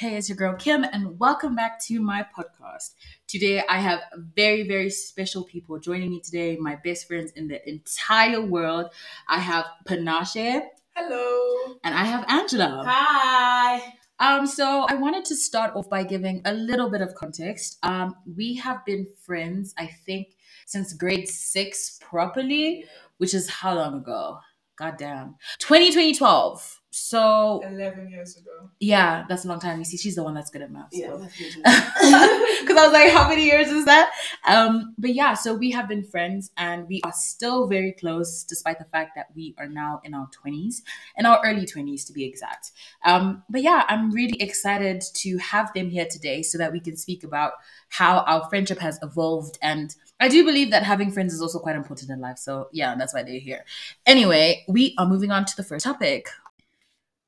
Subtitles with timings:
[0.00, 2.94] Hey, it's your girl Kim, and welcome back to my podcast.
[3.26, 4.00] Today, I have
[4.34, 8.86] very, very special people joining me today, my best friends in the entire world.
[9.28, 10.62] I have Panashe.
[10.96, 11.74] Hello.
[11.84, 12.82] And I have Angela.
[12.86, 13.92] Hi.
[14.18, 17.76] Um, so I wanted to start off by giving a little bit of context.
[17.82, 20.28] Um, we have been friends, I think,
[20.64, 22.86] since grade six properly,
[23.18, 24.38] which is how long ago?
[24.76, 25.34] God damn.
[25.58, 26.79] 2012.
[26.92, 28.68] So 11 years ago.
[28.80, 29.78] Yeah, that's a long time.
[29.78, 30.88] You see, she's the one that's good at math.
[30.90, 34.10] Yeah, because I was like, how many years is that?
[34.44, 38.80] Um, but yeah, so we have been friends and we are still very close, despite
[38.80, 40.82] the fact that we are now in our twenties,
[41.16, 42.72] in our early twenties to be exact.
[43.04, 46.96] Um, but yeah, I'm really excited to have them here today so that we can
[46.96, 47.52] speak about
[47.88, 51.76] how our friendship has evolved and I do believe that having friends is also quite
[51.76, 52.36] important in life.
[52.36, 53.64] So, yeah, that's why they're here.
[54.04, 56.28] Anyway, we are moving on to the first topic.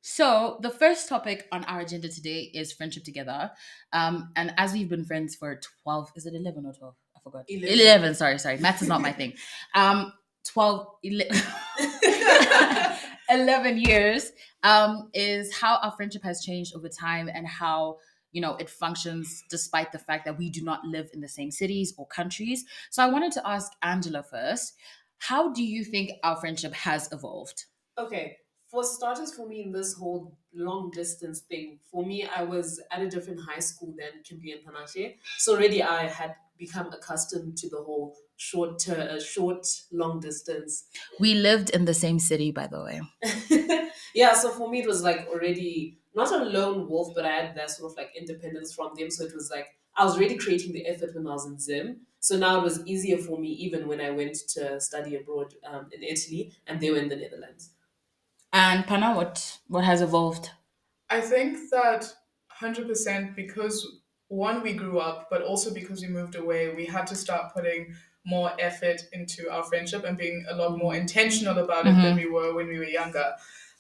[0.04, 3.52] So, the first topic on our agenda today is friendship together.
[3.92, 6.94] Um, and as we've been friends for 12, is it 11 or 12?
[7.16, 7.44] I forgot.
[7.48, 7.78] 11.
[7.78, 8.58] 11 sorry, sorry.
[8.58, 9.34] Maths is not my thing.
[9.74, 10.12] Um,
[10.44, 11.40] 12, 11,
[13.30, 14.32] 11 years
[14.64, 17.98] um, is how our friendship has changed over time and how
[18.32, 21.50] you know it functions despite the fact that we do not live in the same
[21.50, 24.72] cities or countries so i wanted to ask angela first
[25.18, 27.66] how do you think our friendship has evolved
[27.98, 28.38] okay
[28.72, 33.02] for starters, for me, in this whole long distance thing, for me, I was at
[33.02, 35.16] a different high school than Kimberly and Panashe.
[35.36, 40.86] So already I had become accustomed to the whole short, uh, short, long distance.
[41.20, 43.90] We lived in the same city, by the way.
[44.14, 47.54] yeah, so for me, it was like already not a lone wolf, but I had
[47.56, 49.10] that sort of like independence from them.
[49.10, 52.06] So it was like I was already creating the effort when I was in Zim.
[52.20, 55.90] So now it was easier for me, even when I went to study abroad um,
[55.92, 57.70] in Italy and they were in the Netherlands.
[58.52, 60.50] And Pana, what what has evolved?
[61.10, 62.12] I think that
[62.48, 67.06] hundred percent because one we grew up, but also because we moved away, we had
[67.06, 67.94] to start putting
[68.24, 72.02] more effort into our friendship and being a lot more intentional about it mm-hmm.
[72.02, 73.34] than we were when we were younger.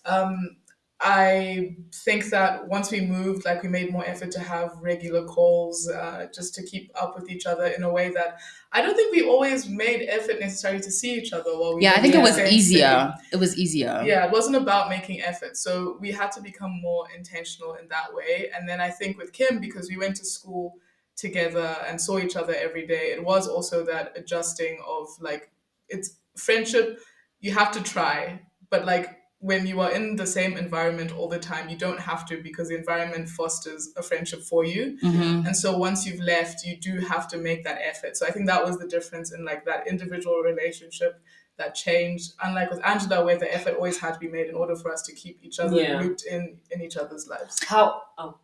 [0.04, 0.56] Um,
[1.04, 5.88] I think that once we moved, like we made more effort to have regular calls,
[5.88, 8.38] uh, just to keep up with each other in a way that
[8.70, 11.82] I don't think we always made effort necessarily to see each other while we.
[11.82, 13.12] Yeah, I think it was easier.
[13.16, 13.28] City.
[13.32, 14.00] It was easier.
[14.04, 18.14] Yeah, it wasn't about making effort, so we had to become more intentional in that
[18.14, 18.50] way.
[18.56, 20.76] And then I think with Kim, because we went to school
[21.16, 25.50] together and saw each other every day, it was also that adjusting of like
[25.88, 27.00] it's friendship.
[27.40, 31.38] You have to try, but like when you are in the same environment all the
[31.38, 34.96] time, you don't have to because the environment fosters a friendship for you.
[35.02, 35.46] Mm-hmm.
[35.46, 38.16] And so once you've left, you do have to make that effort.
[38.16, 41.20] So I think that was the difference in like that individual relationship
[41.58, 42.34] that changed.
[42.40, 45.02] Unlike with Angela, where the effort always had to be made in order for us
[45.02, 45.98] to keep each other yeah.
[46.00, 47.58] looped in in each other's lives.
[47.64, 48.00] How?
[48.16, 48.38] Oh.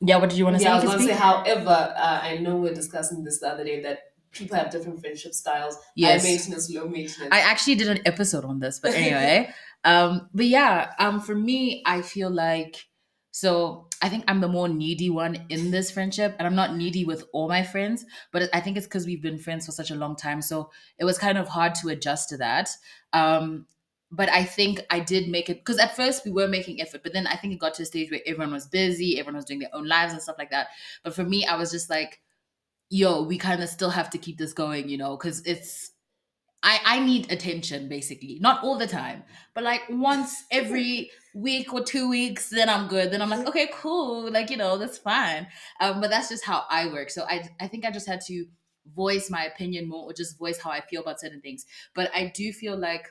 [0.00, 0.72] Yeah, what did you want to yeah, say?
[0.72, 3.64] I was going to say, however, uh, I know we are discussing this the other
[3.64, 4.00] day that
[4.32, 5.78] people have different friendship styles.
[5.94, 6.22] Yes.
[6.22, 7.30] High maintenance, low maintenance.
[7.30, 9.54] I actually did an episode on this, but anyway.
[9.84, 12.86] Um, but yeah, um, for me, I feel like
[13.30, 17.04] so I think I'm the more needy one in this friendship, and I'm not needy
[17.04, 19.96] with all my friends, but I think it's because we've been friends for such a
[19.96, 22.70] long time, so it was kind of hard to adjust to that.
[23.12, 23.66] Um,
[24.12, 27.12] but I think I did make it because at first we were making effort, but
[27.12, 29.58] then I think it got to a stage where everyone was busy, everyone was doing
[29.58, 30.68] their own lives and stuff like that.
[31.02, 32.20] But for me, I was just like,
[32.90, 35.90] yo, we kind of still have to keep this going, you know, because it's
[36.64, 38.38] I, I need attention basically.
[38.40, 39.22] Not all the time
[39.54, 43.10] but like once every week or two weeks then i'm good.
[43.12, 44.30] Then i'm like okay cool.
[44.30, 45.46] Like you know that's fine.
[45.80, 47.10] Um, but that's just how i work.
[47.10, 48.46] So I, I think i just had to
[48.94, 51.66] voice my opinion more or just voice how i feel about certain things.
[51.94, 53.08] But i do feel like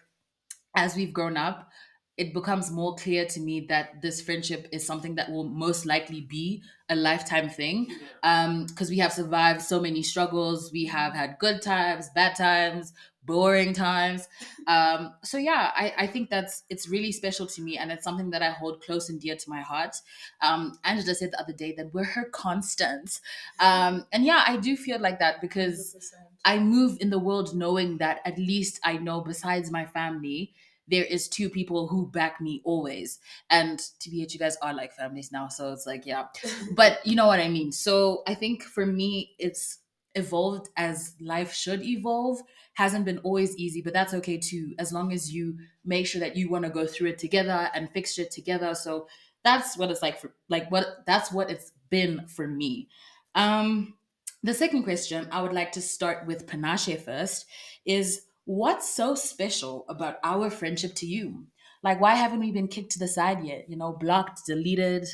[0.76, 1.70] as we've grown up
[2.16, 6.22] it becomes more clear to me that this friendship is something that will most likely
[6.22, 7.88] be a lifetime thing.
[8.22, 10.72] Because um, we have survived so many struggles.
[10.72, 12.94] We have had good times bad times
[13.26, 14.28] boring times.
[14.68, 18.30] Um, so yeah, I, I think that's it's really special to me, and it's something
[18.32, 19.96] that I hold close and dear to my heart.
[20.42, 23.22] Um, Angela said the other day that we're her constants,
[23.60, 26.14] um, and yeah, I do feel like that because 100%.
[26.46, 30.54] I move in the world knowing that at least I know besides my family.
[30.90, 34.74] There is two people who back me always, and to be it, you guys are
[34.74, 36.26] like families now, so it's like yeah,
[36.76, 37.72] but you know what I mean.
[37.72, 39.80] So I think for me, it's
[40.16, 42.42] evolved as life should evolve
[42.74, 46.36] hasn't been always easy, but that's okay too, as long as you make sure that
[46.36, 48.74] you want to go through it together and fix it together.
[48.74, 49.08] So
[49.44, 52.90] that's what it's like for like what that's what it's been for me.
[53.36, 53.96] Um
[54.42, 57.46] the second question I would like to start with Panashe first
[57.86, 61.48] is what's so special about our friendship to you?
[61.84, 63.70] Like why haven't we been kicked to the side yet?
[63.70, 65.08] You know, blocked, deleted,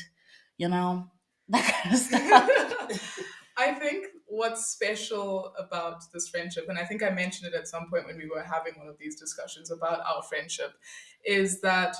[0.56, 1.10] you know?
[1.50, 3.20] that kind of stuff.
[3.56, 7.90] I think what's special about this friendship, and I think I mentioned it at some
[7.90, 10.72] point when we were having one of these discussions about our friendship,
[11.24, 11.96] is that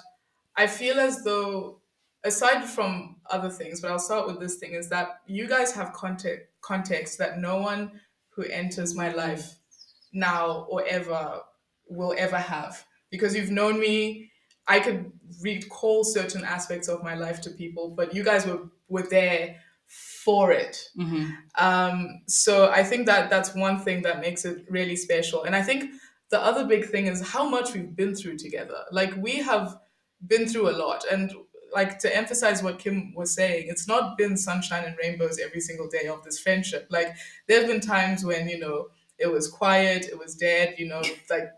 [0.56, 1.80] I feel as though,
[2.24, 5.92] aside from other things, but I'll start with this thing, is that you guys have
[5.92, 8.00] context, context that no one
[8.30, 9.56] who enters my life
[10.12, 11.40] now or ever
[11.88, 12.84] will ever have.
[13.10, 14.30] Because you've known me,
[14.68, 15.10] I could
[15.42, 19.56] recall certain aspects of my life to people, but you guys were, were there
[19.90, 20.88] for it.
[20.96, 25.42] hmm Um, so I think that that's one thing that makes it really special.
[25.44, 25.90] And I think
[26.30, 28.84] the other big thing is how much we've been through together.
[28.92, 29.76] Like we have
[30.26, 31.04] been through a lot.
[31.10, 31.32] And
[31.72, 35.88] like to emphasize what Kim was saying, it's not been sunshine and rainbows every single
[35.88, 36.86] day of this friendship.
[36.90, 37.16] Like
[37.48, 38.88] there have been times when, you know,
[39.18, 41.50] it was quiet, it was dead, you know, like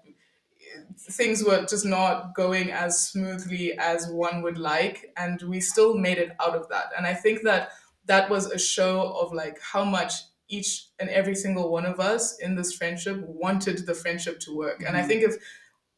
[0.98, 6.18] things were just not going as smoothly as one would like and we still made
[6.18, 7.70] it out of that and i think that
[8.06, 10.12] that was a show of like how much
[10.48, 14.82] each and every single one of us in this friendship wanted the friendship to work
[14.86, 15.06] and i Mhm.
[15.08, 15.34] think if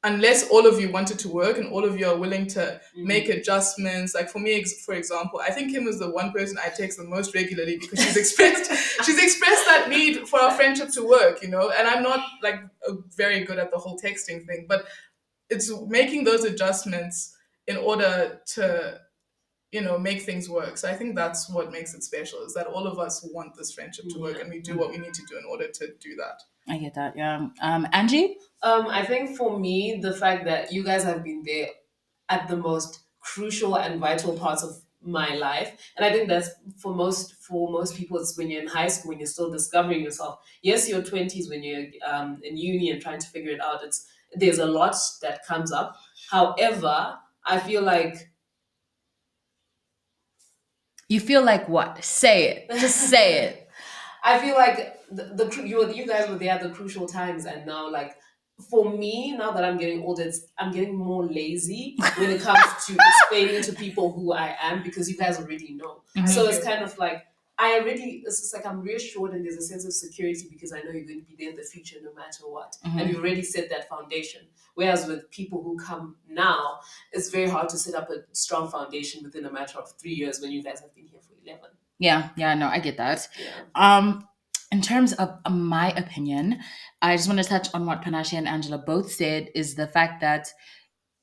[0.06, 2.60] unless all of you wanted to work and all of you are willing to
[2.94, 3.04] Mhm.
[3.06, 6.68] make adjustments like for me for example i think kim is the one person i
[6.68, 8.70] text the most regularly because she's expressed
[9.04, 12.60] she's expressed that need for our friendship to work you know and i'm not like
[13.16, 14.86] very good at the whole texting thing but
[15.50, 17.36] it's making those adjustments
[17.66, 19.00] in order to
[19.74, 22.66] you know make things work so i think that's what makes it special is that
[22.66, 25.22] all of us want this friendship to work and we do what we need to
[25.28, 27.16] do in order to do that I get that.
[27.16, 27.48] Yeah.
[27.60, 28.38] Um, Angie.
[28.62, 31.68] Um, I think for me, the fact that you guys have been there
[32.28, 36.48] at the most crucial and vital parts of my life, and I think that's
[36.78, 40.02] for most for most people, it's when you're in high school when you're still discovering
[40.02, 40.38] yourself.
[40.62, 43.84] Yes, your twenties when you're um, in uni and trying to figure it out.
[43.84, 45.96] It's there's a lot that comes up.
[46.30, 48.30] However, I feel like
[51.14, 52.02] You feel like what?
[52.04, 52.70] Say it.
[52.80, 53.68] Just say it.
[54.24, 57.64] I feel like the, the you you guys were there at the crucial times, and
[57.64, 58.16] now like
[58.68, 62.64] for me, now that I'm getting older, it's, I'm getting more lazy when it comes
[62.86, 66.02] to explaining to people who I am because you guys already know.
[66.26, 67.24] So it's kind of like
[67.58, 70.78] I already it's just like I'm reassured and there's a sense of security because I
[70.80, 73.00] know you're going to be there in the future no matter what, Mhm.
[73.00, 74.42] and you already set that foundation.
[74.74, 76.80] Whereas with people who come now,
[77.12, 80.40] it's very hard to set up a strong foundation within a matter of three years
[80.40, 81.70] when you guys have been here for eleven.
[81.98, 82.30] Yeah.
[82.36, 82.54] Yeah.
[82.54, 83.28] No, I get that.
[83.38, 83.52] Yeah.
[83.76, 84.28] Um,
[84.72, 86.58] in terms of uh, my opinion,
[87.00, 90.20] I just want to touch on what Panashe and Angela both said is the fact
[90.22, 90.48] that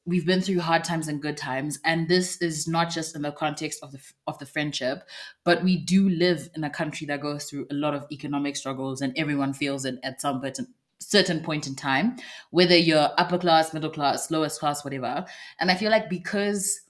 [0.05, 3.31] we've been through hard times and good times, and this is not just in the
[3.31, 5.03] context of the of the friendship,
[5.43, 9.01] but we do live in a country that goes through a lot of economic struggles,
[9.01, 10.67] and everyone feels it at some certain
[10.99, 12.15] certain point in time,
[12.51, 15.25] whether you're upper class, middle class, lowest class, whatever.
[15.59, 16.81] And I feel like because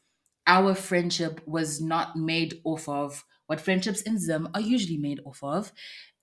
[0.48, 5.44] our friendship was not made off of what friendships in Zim are usually made off
[5.44, 5.74] of.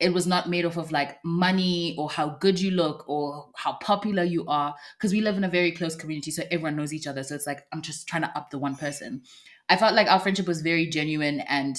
[0.00, 3.74] It was not made off of like money or how good you look or how
[3.74, 4.74] popular you are.
[4.96, 7.22] Because we live in a very close community, so everyone knows each other.
[7.22, 9.24] So it's like I'm just trying to up the one person.
[9.68, 11.76] I felt like our friendship was very genuine and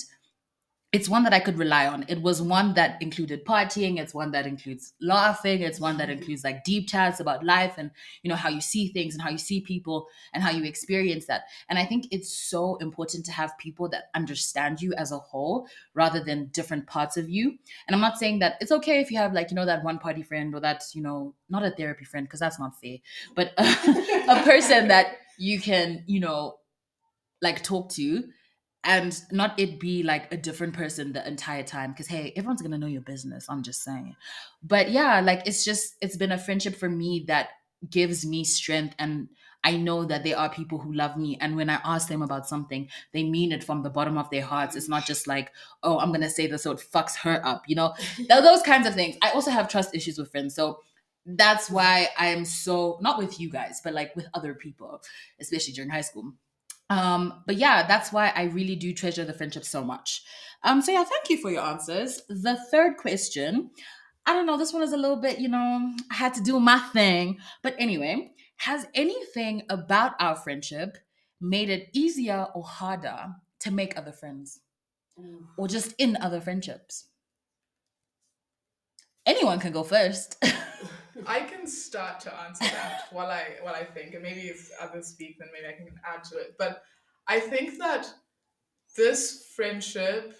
[0.91, 2.03] it's one that I could rely on.
[2.07, 3.99] It was one that included partying.
[3.99, 5.61] It's one that includes laughing.
[5.61, 6.17] It's one that mm-hmm.
[6.17, 7.91] includes like deep chats about life and
[8.23, 11.27] you know how you see things and how you see people and how you experience
[11.27, 11.43] that.
[11.69, 15.67] And I think it's so important to have people that understand you as a whole
[15.93, 17.55] rather than different parts of you.
[17.87, 19.99] And I'm not saying that it's okay if you have like you know that one
[19.99, 22.97] party friend or that, you know not a therapy friend because that's not fair,
[23.35, 26.57] but a person that you can you know
[27.41, 28.23] like talk to
[28.83, 32.77] and not it be like a different person the entire time because hey everyone's gonna
[32.77, 34.15] know your business i'm just saying.
[34.63, 37.49] But yeah like it's just it's been a friendship for me that
[37.89, 39.29] gives me strength and
[39.63, 42.47] i know that there are people who love me and when i ask them about
[42.47, 44.75] something they mean it from the bottom of their hearts.
[44.75, 45.51] It's not just like
[45.83, 47.93] oh i'm gonna say this so it fucks her up you know?
[48.29, 49.17] Those kinds of things.
[49.21, 50.79] I also have trust issues with friends so
[51.25, 55.01] that's why i am so not with you guys but like with other people
[55.39, 56.33] especially during high school
[56.89, 60.23] um, but yeah, that's why I really do treasure the friendship so much.
[60.63, 62.21] Um, so yeah, thank you for your answers.
[62.27, 63.71] The third question,
[64.25, 66.59] I don't know, this one is a little bit, you know, I had to do
[66.59, 67.37] my thing.
[67.61, 70.97] But anyway, has anything about our friendship
[71.39, 74.59] made it easier or harder to make other friends
[75.57, 77.05] or just in other friendships?
[79.25, 80.43] Anyone can go first.
[81.27, 85.07] I can start to answer that while I while I think, and maybe if others
[85.07, 86.55] speak, then maybe I can add to it.
[86.57, 86.83] But
[87.27, 88.11] I think that
[88.95, 90.33] this friendship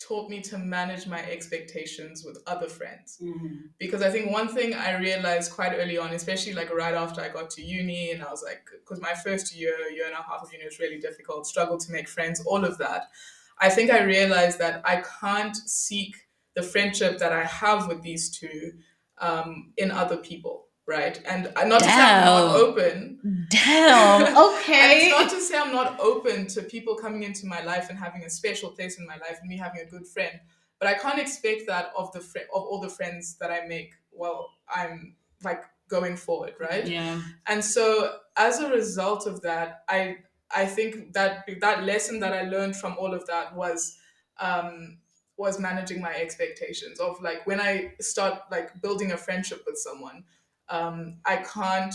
[0.00, 3.68] taught me to manage my expectations with other friends Mhm.
[3.78, 7.28] because I think one thing I realized quite early on, especially like right after I
[7.28, 10.40] got to uni, and I was like, because my first year, year and a half
[10.42, 13.10] of uni was really difficult, struggled to make friends, all of that.
[13.58, 16.16] I think I realized that I can't seek
[16.54, 18.78] the friendship that I have with these two
[19.20, 21.20] um, in other people, right?
[21.26, 23.46] And uh, not to say I'm not open.
[23.48, 24.26] Damn.
[24.26, 24.98] And Okay.
[25.06, 28.24] it's not to say I'm not open to people coming into my life and having
[28.24, 30.40] a special place in my life and me having a good friend,
[30.78, 33.92] but I can't expect that of the fri of all the friends that I make
[34.10, 36.86] while I'm like going forward, right?
[36.86, 37.20] yeah.
[37.46, 40.18] And so as a result of that, I
[40.54, 43.98] I think that that lesson that I learned from all of that was
[44.38, 44.98] um
[45.40, 50.24] was managing my expectations of like when I start like building a friendship with someone,
[50.68, 51.94] um, I can't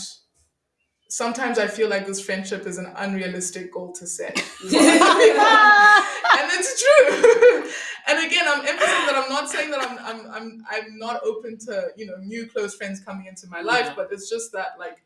[1.08, 4.36] sometimes I feel like this friendship is an unrealistic goal to set.
[4.62, 7.70] and it's true.
[8.08, 11.56] and again, I'm emphasizing that I'm not saying that I'm I'm I'm I'm not open
[11.66, 13.94] to you know new close friends coming into my life, Yeah.
[13.96, 14.98] but it's just that like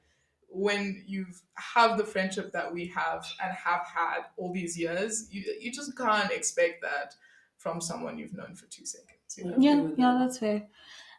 [0.49, 5.45] when you have the friendship that we have and have had all these years, you
[5.61, 7.15] you just can't expect that
[7.61, 9.37] from someone you've known for two seconds.
[9.37, 9.55] You know?
[9.59, 10.67] Yeah, yeah, that's fair.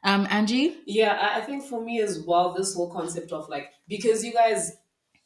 [0.04, 0.78] Um, Angie?
[0.88, 4.34] Yeah, I- I think for me as well, this whole concept of like, because you
[4.34, 4.76] guys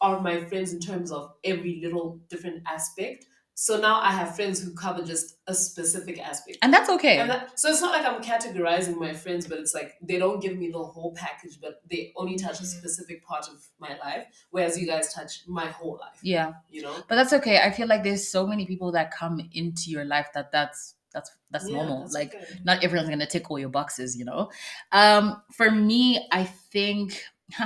[0.02, 3.26] are my friends in terms of every little different aspect.
[3.58, 6.58] So now I have friends who cover just a specific aspect.
[6.62, 7.20] And that's okay.
[7.20, 10.42] And that, so it's not like I'm categorizing my friends, but it's like they don't
[10.42, 12.78] give me the whole package, but they only touch a Mhm.
[12.80, 16.20] specific part of my life, whereas you guys touch my whole life.
[16.22, 16.52] yeah.
[16.70, 16.96] You know?
[17.08, 17.60] But that's okay.
[17.62, 21.32] I feel like there's so many people that come into your life that that's that's
[21.50, 22.02] that's Yeah, normal.
[22.02, 22.46] that's like okay.
[22.64, 24.52] not everyone's gonna tick all your boxes, you know.
[24.92, 27.24] Um, for me, I think.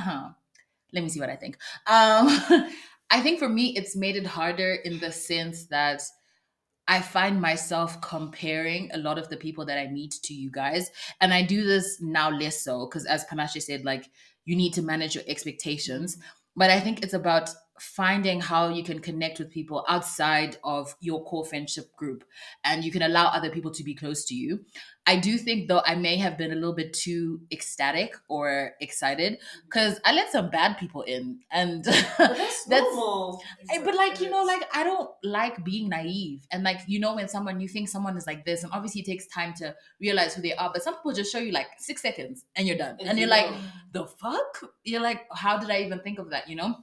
[0.94, 1.58] let me see what I think.
[1.88, 2.28] Um,
[3.12, 6.02] I think for me, it's made it harder in the sense that
[6.88, 10.90] I find myself comparing a lot of the people that I meet to you guys,
[11.22, 14.10] and I do this now less so because, as Panashe said, like
[14.46, 16.18] you need to manage your expectations.
[16.56, 17.50] But I think it's about
[17.82, 22.24] finding how you can connect with people outside of your core friendship group
[22.64, 24.60] and you can allow other people to be close to you.
[25.06, 29.34] I do think though I may have been a little bit too ecstatic or excited
[29.34, 29.60] mm-hmm.
[29.66, 33.42] because I let some bad people in and But that's, That's- normal.
[33.84, 37.28] But like you know like i don't like being naive and like you know when
[37.28, 40.42] someone you think someone is like this and obviously it takes time to realize who
[40.42, 43.18] they are but some people just show you like six seconds and you're done and,
[43.18, 43.50] you you're like
[43.92, 44.64] the fuck?
[44.84, 46.50] You're like how did i even think of that?
[46.50, 46.76] You know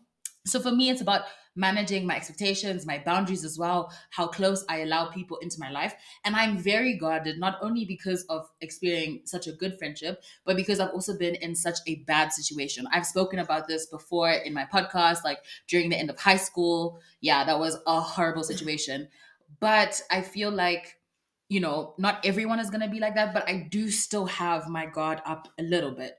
[0.47, 1.23] so for me it's about
[1.59, 5.95] managing my expectations my boundaries as well how close i allow people into my life.
[6.25, 10.81] And i'm very guarded not only because of experiencing such a good friendship but because
[10.81, 12.87] i've also been in such a bad situation.
[12.93, 17.01] I've spoken about this before in my podcast like during the end of high school.
[17.21, 19.09] Yeah that was a horrible situation.
[19.61, 20.99] But i feel like
[21.49, 24.69] you know not everyone is going to be like that but i do still have
[24.69, 26.19] my guard up a little bit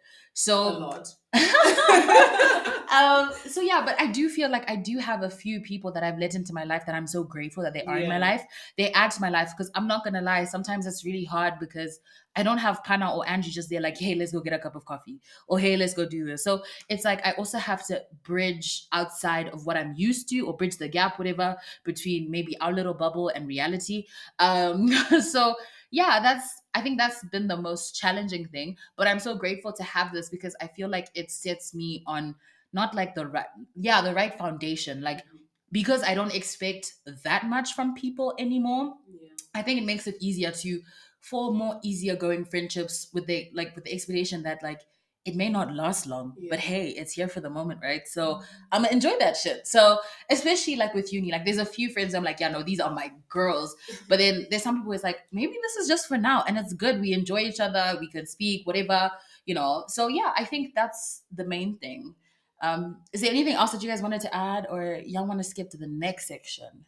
[0.70, 1.14] a lot.
[2.94, 6.04] um so yeah but i do feel like i do have a few people that
[6.04, 8.44] i've let into my life that i'm so grateful that they are in my life.
[8.78, 12.00] They add to my life because i'm not gonna lie sometimes it's really hard because
[12.36, 14.76] i don't have pana or angie just there like hey let's go get a cup
[14.76, 16.44] of coffee or hey let's go do this.
[16.44, 20.56] So it's like i also have to bridge outside of what i'm used to or
[20.56, 24.06] bridge the gap whatever between maybe our little bubble and reality.
[24.40, 24.88] Um
[25.22, 25.56] so
[25.92, 29.84] yeah that's i think that's been the most challenging thing but i'm so grateful to
[29.84, 32.36] have this because i feel like it sets me on
[32.74, 35.38] not like the right yeah the right foundation like mm-hmm.
[35.72, 39.30] because i don't expect that much from people anymore Yeah.
[39.56, 40.82] i think it makes it easier to
[41.22, 44.82] form more easier going friendships with the like with the expectation that like
[45.28, 48.08] it may not last long but hey it's here for the moment right?
[48.08, 48.42] So
[48.72, 49.68] i'm gonna enjoy that shit.
[49.68, 52.80] So especially like with uni like there's a few friends i'm like yeah no these
[52.80, 53.76] are my girls.
[54.10, 56.74] But then there's some people it's like maybe this is just for now and it's
[56.74, 59.12] good we enjoy each other we can speak whatever
[59.46, 59.84] you know?
[59.88, 62.16] So yeah i think that's the main thing.
[62.62, 65.44] Um is there anything else that you guys wanted to add or y'all want to
[65.44, 66.86] skip to the next section?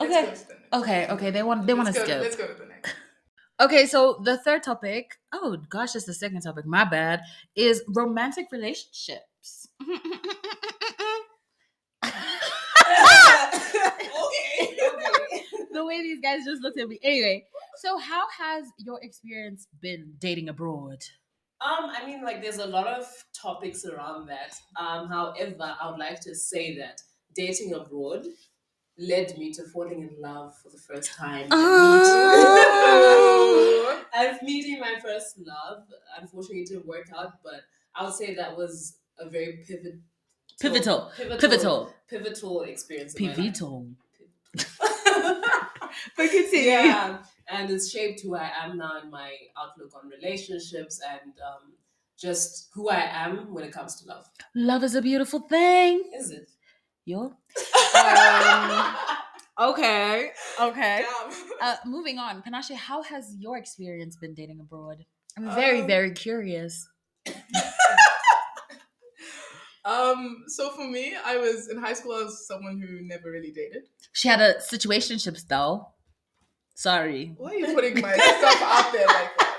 [0.00, 0.24] Okay.
[0.24, 0.72] go to the next.
[0.72, 2.20] okay okay they want they want to skip.
[2.22, 2.94] Let's go to the next.
[3.60, 7.20] Okay, so the third topic, oh gosh, it's the second topic, my bad,
[7.54, 9.68] is romantic relationships.
[9.80, 10.00] okay.
[14.24, 14.74] Okay.
[15.72, 16.98] the way these guys just looked at me.
[17.04, 17.44] Anyway,
[17.76, 21.04] so how has your experience been dating abroad?
[21.60, 23.06] Um, I mean, like, there's a lot of
[23.40, 24.54] topics around that.
[24.76, 27.00] Um, however, I would like to say that
[27.36, 28.26] dating abroad
[28.98, 31.48] led me to falling in love for the first time.
[31.50, 31.60] Oh.
[33.56, 35.84] meeting- and meeting my first love.
[36.20, 37.62] Unfortunately, it didn't work out, but
[37.94, 39.96] I would say that was a very pivot,
[40.60, 41.10] Pivotal.
[41.16, 41.94] pivotal, Pivotal.
[42.08, 43.14] pivotal experience.
[43.14, 43.36] in my life.
[43.36, 43.86] Pivotal.
[46.52, 51.72] yeah, and it's shaped who I am now in my outlook on relationships and um,
[52.18, 54.26] just who I am when it comes to love.
[54.54, 56.10] Love is a beautiful thing.
[56.16, 56.50] Is it?
[57.04, 57.32] Yo.
[57.94, 58.96] Um,
[59.70, 60.30] Okay.
[60.60, 61.04] Okay.
[61.06, 61.32] Damn.
[61.60, 65.04] Uh, moving on, Panashe, how has your experience been dating abroad?
[65.38, 66.88] I'm very, Um, very curious.
[69.84, 70.44] um.
[70.48, 72.12] So for me, I was in high school.
[72.12, 73.82] I was someone who never really dated.
[74.12, 75.86] She had a situationships though.
[76.74, 77.34] Sorry.
[77.36, 79.50] Why are you putting my stuff out there like that?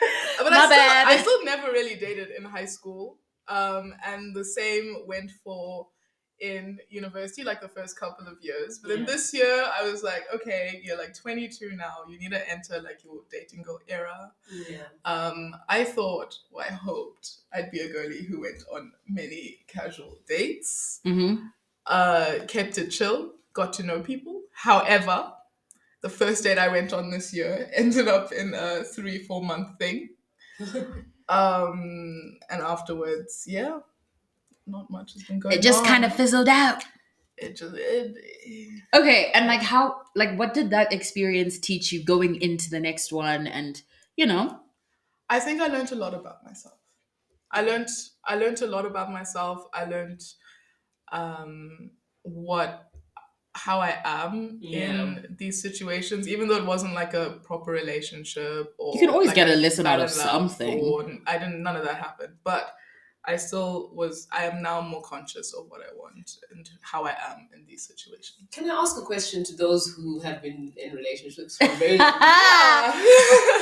[0.38, 1.06] But My I, still, bad.
[1.08, 3.18] I still never really dated in high school.
[3.48, 5.88] Um, and the same went for
[6.40, 8.78] in university, like the first couple of years.
[8.78, 9.06] But then Yeah.
[9.06, 12.04] this year, I was like, okay, you're like 22 now.
[12.08, 14.32] You need to enter like your dating girl era.
[14.52, 14.84] Yeah.
[15.04, 20.18] Um, I thought, well, I hoped I'd be a girlie who went on many casual
[20.28, 21.46] dates, Mm-hmm.
[21.86, 24.42] uh, kept it chill, got to know people.
[24.52, 25.32] However,
[26.00, 29.78] the first date I went on this year ended up in a three, four month
[29.78, 30.10] thing.
[31.30, 33.80] Um, and afterwards, yeah,
[34.68, 35.54] not much has been going.
[35.54, 36.84] It just kind of fizzled out.
[37.36, 38.16] it just, it,
[38.94, 43.12] Okay, and like how, like, what did that experience teach you going into the next
[43.12, 43.46] one?
[43.46, 43.80] And
[44.16, 44.60] you know,
[45.28, 46.74] I think I learned a lot about myself.
[47.50, 47.88] I learned
[48.24, 49.64] I learned a lot about myself.
[49.72, 50.22] I learned
[51.12, 51.90] um,
[52.22, 52.90] what
[53.54, 58.74] how I am in these situations, even though it wasn't like a proper relationship.
[58.78, 60.80] Or You can always like get a lesson out of something.
[60.80, 61.62] Or I didn't.
[61.62, 62.74] None of that happened, but.
[63.24, 64.26] I still was.
[64.32, 67.86] I am now more conscious of what I want and how I am in these
[67.86, 68.36] situations.
[68.52, 71.98] Can I ask a question to those who have been in relationships for a very
[71.98, 72.92] long time?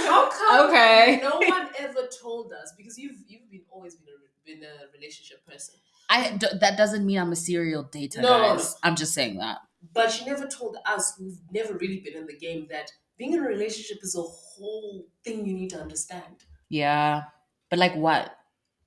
[0.07, 1.21] How come Okay.
[1.23, 2.73] no one ever told us?
[2.77, 5.75] Because you've you've been always been a been a relationship person,
[6.09, 8.77] I d- that doesn't mean I'm a serial dater, No, no, guys.
[8.85, 9.59] I'm just saying that.
[9.93, 13.41] but you never told us who've never really been in the game that being in
[13.41, 16.45] a relationship is a whole thing you need to understand.
[16.69, 17.25] Yeah,
[17.71, 18.36] but like what?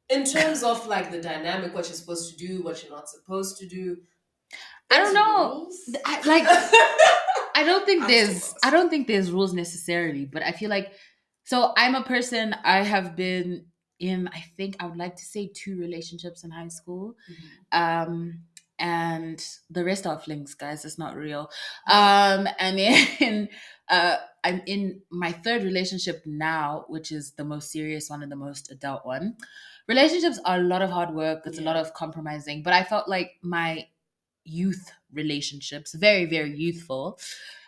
[0.09, 3.57] In terms of like the dynamic, what you're supposed to do, what you're not supposed
[3.59, 3.97] to do.
[4.89, 5.69] I don't know.
[6.05, 6.43] I, like
[7.55, 8.53] I don't think I'm there's.
[8.63, 10.93] I don't think there's rules necessarily, but I feel like
[11.43, 13.65] so I'm a person I have been
[13.99, 17.15] in I think I would like to say two relationships in high school.
[17.71, 18.43] Um
[18.79, 20.85] and the rest are flings, guys.
[20.85, 21.49] It's not real.
[21.89, 23.49] Um and then
[23.89, 28.37] uh I'm in my third relationship now, which is the most serious one and the
[28.37, 29.35] most adult one.
[29.89, 33.09] Relationships are a lot of hard work, it's a lot of compromising, but I felt
[33.09, 33.87] like my
[34.45, 37.19] youth relationships, very, very youthful.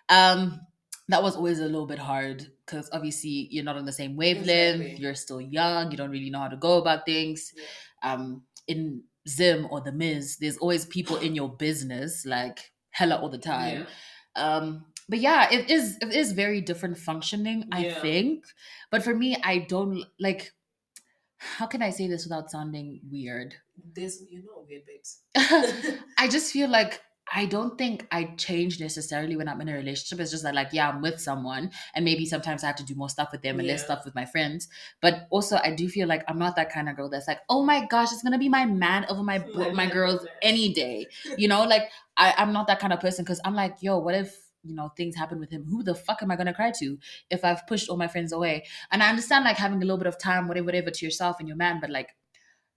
[0.08, 0.62] Um,
[1.10, 4.82] that was always a little bit hard because obviously you're not on the same wavelength,
[4.82, 4.98] Exactly.
[5.02, 7.52] you're still young, you don't really know how to go about things.
[7.58, 8.14] Yeah.
[8.14, 13.30] Um, in Zim or the Miz, there's always people in your business, like hella all
[13.30, 13.88] the time.
[14.36, 14.44] Yeah.
[14.56, 18.00] Um, but yeah, it is it is very different functioning, I Yeah.
[18.02, 18.46] think.
[18.92, 20.54] But for me, I don't like
[21.42, 23.56] how can I say this without sounding weird?
[23.96, 25.22] This you know weird babes.
[26.18, 27.02] I just feel like
[27.34, 30.20] I don't think I change necessarily when I'm in a relationship.
[30.20, 32.94] It's just that, like, yeah, I'm with someone, and maybe sometimes I have to do
[32.94, 34.68] more stuff with them and less stuff with my friends.
[35.02, 37.64] But also, I do feel like I'm not that kind of girl that's like, oh
[37.64, 41.08] my gosh, it's gonna be my man over my My my girls any day.
[41.38, 44.16] You know, like I, I'm not that kind of person because I'm like, yo, what
[44.16, 45.66] if you know things happen with him?
[45.70, 46.98] Who the fuck am I gonna cry to
[47.30, 48.66] if I've pushed all my friends away?
[48.92, 51.48] And I understand like having a little bit of time, whatever, whatever, to yourself and
[51.48, 52.10] your man, but like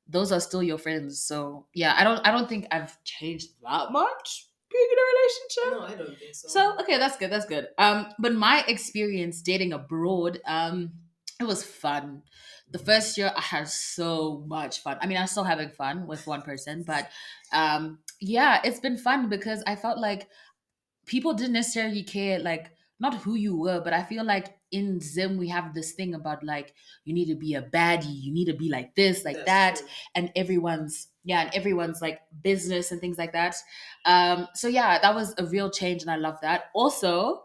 [0.06, 1.20] those are still your friends.
[1.20, 5.80] So yeah, I don't I don't think I've changed that much being in a relationship.
[5.80, 6.48] no, I don't think so.
[6.48, 7.30] So okay, that's good.
[7.30, 7.68] That's good.
[7.78, 10.92] Um, but my experience dating abroad, um,
[11.40, 12.22] it was fun.
[12.70, 14.98] The first year I had so much fun.
[15.00, 17.08] I mean, I'm still having fun with one person, but
[17.52, 20.28] um, yeah, it's been fun because I felt like
[21.06, 25.36] people didn't necessarily care like not who you were, but I feel like in Zim
[25.36, 28.54] we have this thing about like you need to be a baddie, you need to
[28.54, 29.88] be like this, like That's that true.
[30.14, 33.56] and everyone's yeah and everyone's like business and things like that
[34.04, 37.42] um so yeah that was a real change and i love that also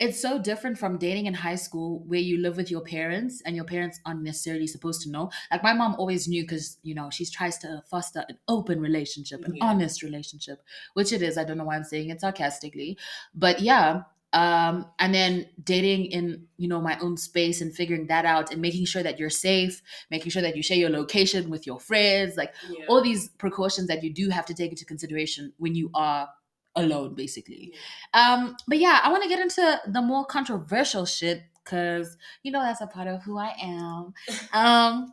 [0.00, 3.54] it's so different from dating in high school where you live with your parents and
[3.54, 7.10] your parents aren't necessarily supposed to know like my mom always knew because you know
[7.10, 9.66] she tries to foster an open relationship an Yeah.
[9.66, 10.62] honest relationship
[10.94, 12.96] which it is i don't know why i'm saying it sarcastically
[13.34, 18.24] but yeah um and then dating in you know my own space and figuring that
[18.24, 21.66] out and making sure that you're safe making sure that you share your location with
[21.66, 22.86] your friends like Yeah.
[22.88, 26.28] all these precautions that you do have to take into consideration when you are
[26.76, 27.74] alone basically
[28.14, 28.34] Yeah.
[28.34, 32.62] um but yeah i want to get into the more controversial shit because you know
[32.62, 34.12] that's a part of who i am
[34.52, 35.12] um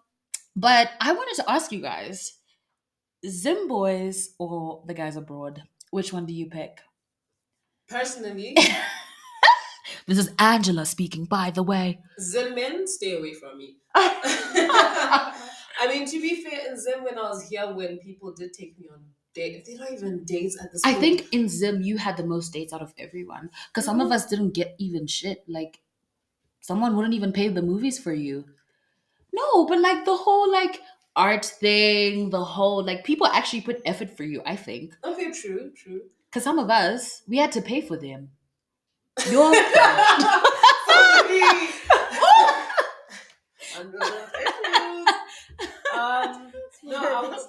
[0.56, 2.34] but i wanted to ask you guys
[3.28, 6.80] zim boys or the guys abroad which one do you pick
[7.89, 8.54] Personally,
[10.08, 13.78] this is angela speaking by the way zim men, stay away from me.
[13.96, 18.78] I mean, to be fair, in zim when I was here, when people did take
[18.80, 19.04] me on
[19.38, 21.02] They're not even dates at this I point.
[21.02, 24.26] think in Zim you had the most dates out of everyone because some of us
[24.26, 25.43] didn't get even shit.
[25.47, 25.80] Like
[26.62, 28.45] someone wouldn't even pay the movies for you.
[29.34, 30.82] No, but like the whole like
[31.15, 34.41] art thing, the whole like people actually put effort for you.
[34.45, 36.02] I think Okay, true, true.
[36.30, 38.32] because some of us we had to pay for them.
[39.32, 41.41] Your Sorry.
[43.78, 45.13] Under the
[45.97, 46.52] um,
[46.84, 47.39] no, I would,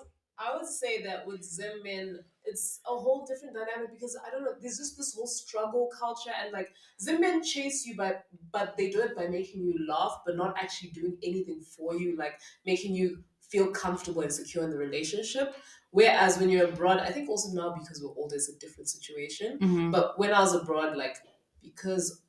[0.48, 4.42] I would say that with Zim men, it's a whole different dynamic because I don't
[4.44, 4.54] know.
[4.60, 8.16] There's just this whole struggle culture, and like Zim men chase you, by,
[8.52, 12.16] but they do it by making you laugh, but not actually doing anything for you,
[12.16, 12.34] like
[12.64, 15.54] making you feel comfortable and secure in the relationship.
[15.90, 19.58] Whereas when you're abroad, I think also now because we're older, it's a different situation.
[19.58, 19.90] Mhm.
[19.90, 21.16] But when I was abroad, like
[21.62, 22.22] because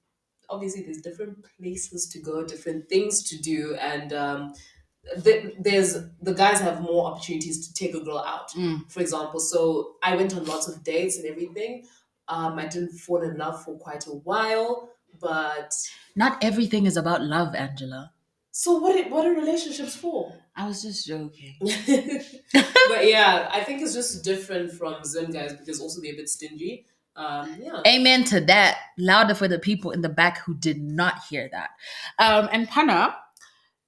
[0.50, 4.54] obviously there's different places to go, different things to do, and um,
[5.24, 8.90] th- there's the guys have more opportunities to take a girl out, Mm.
[8.92, 9.40] for example.
[9.40, 11.86] So I went on lots of dates and everything.
[12.28, 15.74] Um, I didn't fall in love for quite a while, but
[16.16, 18.12] Not everything is about love, Angela.
[18.52, 18.96] so what?
[19.00, 20.34] Are, what are relationships for?
[20.56, 21.56] I was just joking.
[21.60, 26.30] but yeah, I think it's just different from Zim guys because also they're a bit
[26.30, 26.86] stingy.
[27.16, 27.82] Um, yeah.
[27.88, 28.78] Amen to that.
[28.98, 31.72] Louder for the people in the back who did not hear that.
[32.18, 33.16] Um, and Pana,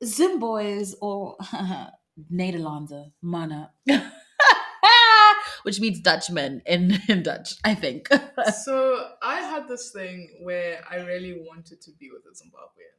[0.04, 1.38] Zim boys or
[2.34, 3.72] Nederlander, Mana,
[5.64, 8.08] which means Dutchman in, in Dutch, I think.
[8.64, 12.98] so I had this thing where I really wanted to be with a Zimbabwean.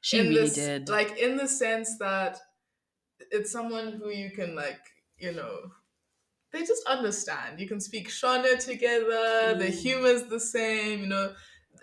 [0.00, 0.88] she in really this- did.
[0.88, 2.38] Like in the sense that
[3.30, 4.80] it's someone who you can like,
[5.18, 5.56] you know,
[6.52, 7.60] they just understand.
[7.60, 9.78] You can speak Shona together, the Mm.
[9.82, 11.34] humor's the same, you know.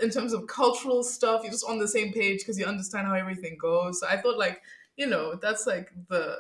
[0.02, 3.14] In terms of cultural stuff, you're just on the same page because you understand how
[3.14, 4.00] everything goes.
[4.00, 4.62] So I thought like,
[4.98, 6.40] you know, that's like the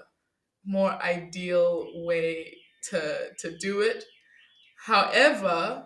[0.65, 2.58] more ideal way
[2.89, 4.04] to to do it.
[4.78, 5.86] However,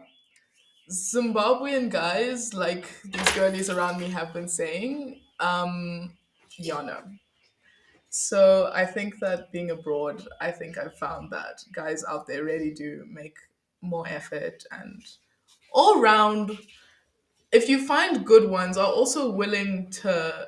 [0.92, 6.18] Zimbabwean guys, like these girlies around me have been saying, um,
[6.60, 7.20] Yana.
[8.10, 12.72] So I think that being abroad, I think I found that guys out there really
[12.72, 13.38] do make
[13.82, 15.04] more effort and
[15.72, 16.58] all round.
[17.52, 20.48] If you find good ones, are also willing to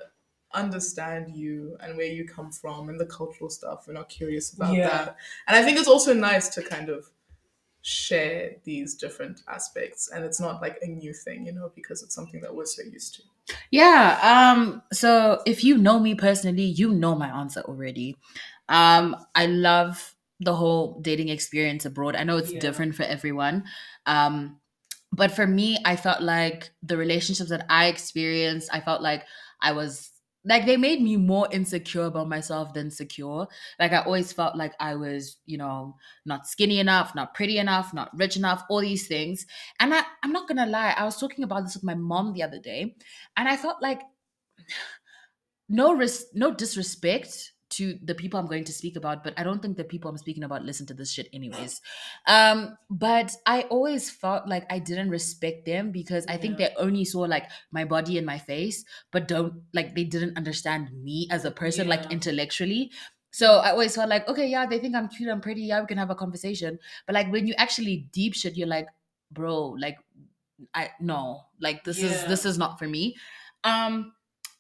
[0.54, 3.88] understand you and where you come from and the cultural stuff.
[3.88, 4.84] and are curious about Yeah.
[4.84, 5.18] that.
[5.48, 7.10] And I think it's also nice to kind of
[7.82, 12.14] share these different aspects and it's not like a new thing you know because it's
[12.16, 13.24] something that we're so used to
[13.72, 14.20] Yeah.
[14.22, 18.18] Um, so if you know me personally, you know my answer already.
[18.70, 22.16] Um, I love the whole dating experience abroad.
[22.16, 22.62] I know it's Yeah.
[22.62, 23.66] different for everyone.
[24.06, 24.61] Um,
[25.12, 29.26] but for me, I felt like the relationships that I experienced, I felt like
[29.62, 30.10] I was
[30.44, 33.48] like they made me more insecure about myself than secure.
[33.80, 35.96] Like I always felt like I was, you know,
[36.26, 39.46] not skinny enough, not pretty enough, not rich enough, all these things.
[39.80, 42.44] And I, I'm not gonna lie, I was talking about this with my mom the
[42.44, 42.96] other day,
[43.38, 44.02] and I felt like
[45.70, 49.62] no res- no disrespect to the people I'm going to speak about, but I don't
[49.62, 51.82] think the people I'm speaking about listen to this shit anyways.
[52.28, 57.06] Um, but I always felt like I didn't respect them because I think they only
[57.06, 61.46] saw like my body and my face, but don't like they didn't understand me as
[61.46, 62.92] a person, like intellectually.
[63.32, 65.88] So I always felt like, okay, yeah, they think I'm cute, I'm pretty, yeah, we
[65.88, 66.78] can have a conversation.
[67.06, 68.88] But like when you actually deep shit, you're like,
[69.32, 69.98] bro, like
[70.74, 73.16] I no, like this is this is not for me.
[73.64, 74.14] Um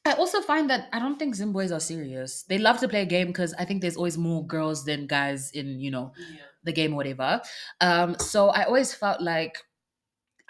[0.05, 2.43] I also find that I don't think Zim boys are serious.
[2.49, 5.51] They love to play a game because I think there's always more girls than guys
[5.51, 6.41] in, you know, Yeah.
[6.63, 7.41] the game or whatever.
[7.81, 9.57] Um, so I always felt like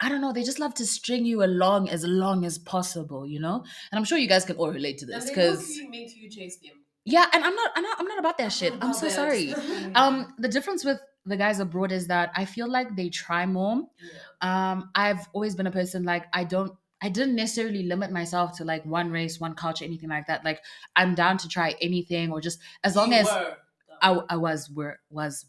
[0.03, 3.39] I don't know, they just love to string you along as long as possible, you
[3.39, 3.57] know?
[3.91, 6.71] And I'm sure you guys can all relate to this because make you chase them.
[7.05, 8.73] yeah, and I'm not I'm not I'm not about that shit.
[8.73, 9.11] not I'm so that.
[9.11, 9.53] sorry.
[9.95, 13.83] Um the difference with the guys abroad is that I feel like they try more
[14.01, 14.71] Yeah.
[14.73, 18.63] um i've always been a person like i don't i didn't necessarily limit myself to
[18.63, 20.43] like one race one culture anything like that.
[20.45, 20.61] Like
[20.95, 23.27] i'm down to try anything or just as long You as.
[24.03, 25.45] I, I was were was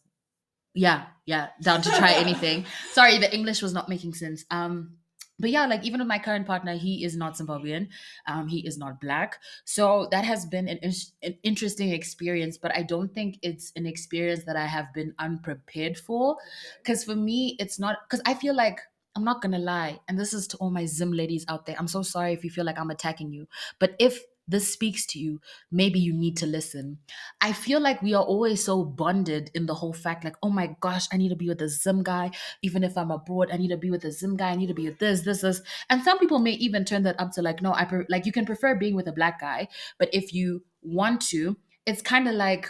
[0.74, 2.64] yeah yeah down to try anything.
[2.92, 4.44] Sorry the english was not making sense.
[4.50, 4.96] Um
[5.38, 7.88] but yeah like even with my current partner he is not zimbabwean.
[8.26, 9.38] Um he is not black.
[9.64, 13.86] So that has been an, in- an interesting experience but i don't think it's an
[13.86, 16.36] experience that i have been unprepared for.
[16.82, 18.80] Because for me it's not because i feel like
[19.16, 21.88] i'm not gonna lie and this is to all my zim ladies out there i'm
[21.88, 23.46] so sorry if you feel like i'm attacking you
[23.78, 26.98] but if this speaks to you maybe you need to listen.
[27.40, 30.74] I feel like we are always so bonded in the whole fact like oh my
[30.80, 33.68] gosh i need to be with a zim guy even if i'm abroad i need
[33.68, 35.62] to be with a zim guy i need to be with this this this.
[35.88, 38.32] And some people may even turn that up to like no i pre- like you
[38.32, 42.34] can prefer being with a black guy but if you want to it's kind of
[42.34, 42.68] like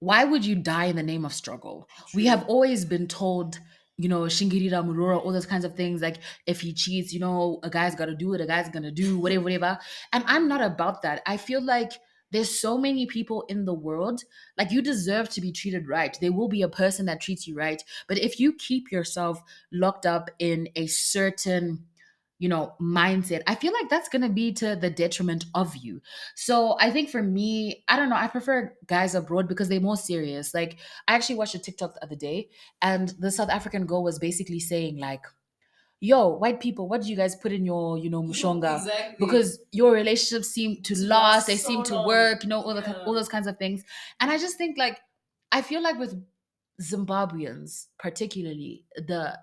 [0.00, 1.88] why would you die in the name of struggle?
[2.14, 3.58] We have always been told,
[3.98, 6.02] you know, Shingirira Murora, all those kinds of things.
[6.02, 8.90] Like if he cheats, you know, a guy's got to do it, a guy's gonna
[8.90, 9.78] do, whatever, whatever.
[10.12, 11.22] And I'm not about that.
[11.26, 11.92] I feel like
[12.32, 14.22] there's so many people in the world
[14.58, 17.54] like you deserve to be treated right there will be a person that treats you
[17.54, 19.40] right but if you keep yourself
[19.72, 21.84] locked up in a certain
[22.38, 26.00] you know mindset i feel like that's going to be to the detriment of you
[26.34, 29.96] so i think for me i don't know i prefer guys abroad because they're more
[29.96, 30.76] serious like
[31.08, 32.48] i actually watched a tiktok the other day
[32.82, 35.22] and the south african girl was basically saying like
[36.00, 39.16] yo white people what do you guys put in your you know mushonga Exactly.
[39.26, 42.06] because your relationships seem to last last they so seem to long.
[42.06, 43.02] work you know all, the, Yeah.
[43.06, 43.82] all those kinds of things
[44.20, 45.00] and i just think like
[45.52, 46.14] i feel like with
[46.82, 49.38] zimbabweans particularly the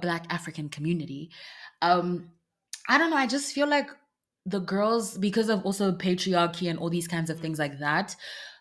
[0.00, 1.30] black african community
[1.82, 2.30] um
[2.88, 3.90] i don't know i just feel like
[4.44, 8.14] the girls because of also patriarchy and all these kinds of things like that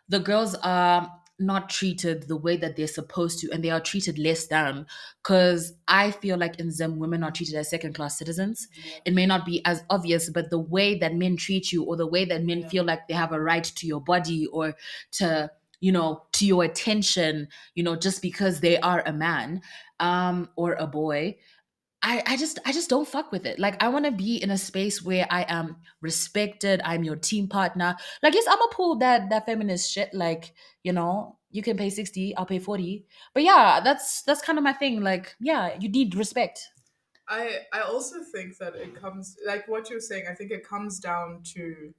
[0.09, 4.17] the girls are not treated the way that they're supposed to and they are treated
[4.17, 4.85] less than
[5.21, 8.99] because i feel like in zim women are treated as second class citizens Yeah.
[9.05, 12.07] it may not be as obvious, but the way that men treat you or the
[12.07, 12.69] way that men Yeah.
[12.69, 14.75] feel like they have a right to your body or
[15.13, 19.61] to, you know, to your attention, you know, just because they are a man
[19.99, 21.35] um or a boy.
[22.06, 23.58] I, I just I just don't fuck with it.
[23.58, 26.80] Like I want to be in a space where I am respected.
[26.86, 27.96] I'm your team partner.
[28.22, 30.13] Like yes, I'm a pull that that feminist shit.
[30.13, 33.08] Like you know, you can pay sixty, I'll pay forty.
[33.34, 35.02] But yeah, that's that's kind of my thing.
[35.02, 36.70] Like yeah, you need respect.
[37.28, 40.26] I I also think that it comes like what you're saying.
[40.30, 41.91] I think it comes down to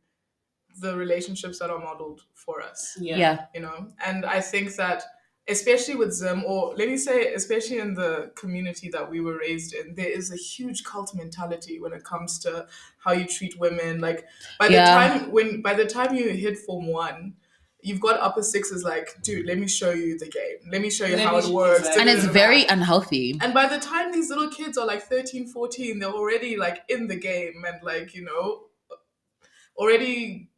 [0.79, 2.97] the relationships that are modeled for us.
[3.01, 3.17] Yeah.
[3.17, 3.47] yeah.
[3.55, 5.05] you know and i think that
[5.49, 9.73] especially with zim or let me say especially in the community that we were raised
[9.75, 12.67] in there is a huge cult mentality when it comes to
[13.05, 14.25] how you treat women like
[14.59, 14.95] by the Yeah.
[14.99, 17.35] time when by the time you hit form one
[17.81, 21.07] you've got upper sixes like dude let me show you the game let me show
[21.07, 22.01] you Let how it show- works exactly.
[22.01, 23.39] and it's very unhealthy.
[23.41, 27.07] And by the time these little kids are like 13, 14, they're already like in
[27.07, 28.65] the game and like, you know,
[29.77, 30.49] already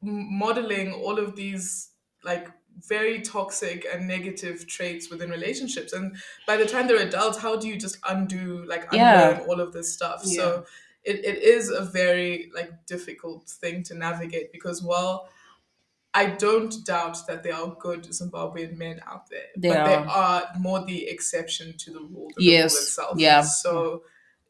[0.00, 1.90] modeling all of these
[2.24, 2.48] like
[2.86, 5.92] very toxic and negative traits within relationships.
[5.92, 9.44] And by the time they're adults, how do you just undo, like, Yeah.
[9.48, 10.22] all of this stuff?
[10.24, 10.36] Yeah.
[10.36, 10.66] So
[11.04, 15.28] it, it is a very like difficult thing to navigate because, while
[16.14, 20.06] I don't doubt that there are good Zimbabwean men out there, There but are.
[20.08, 23.18] are more the exception to the rule than Yes, the rule itself.
[23.18, 23.42] yeah.
[23.42, 24.02] So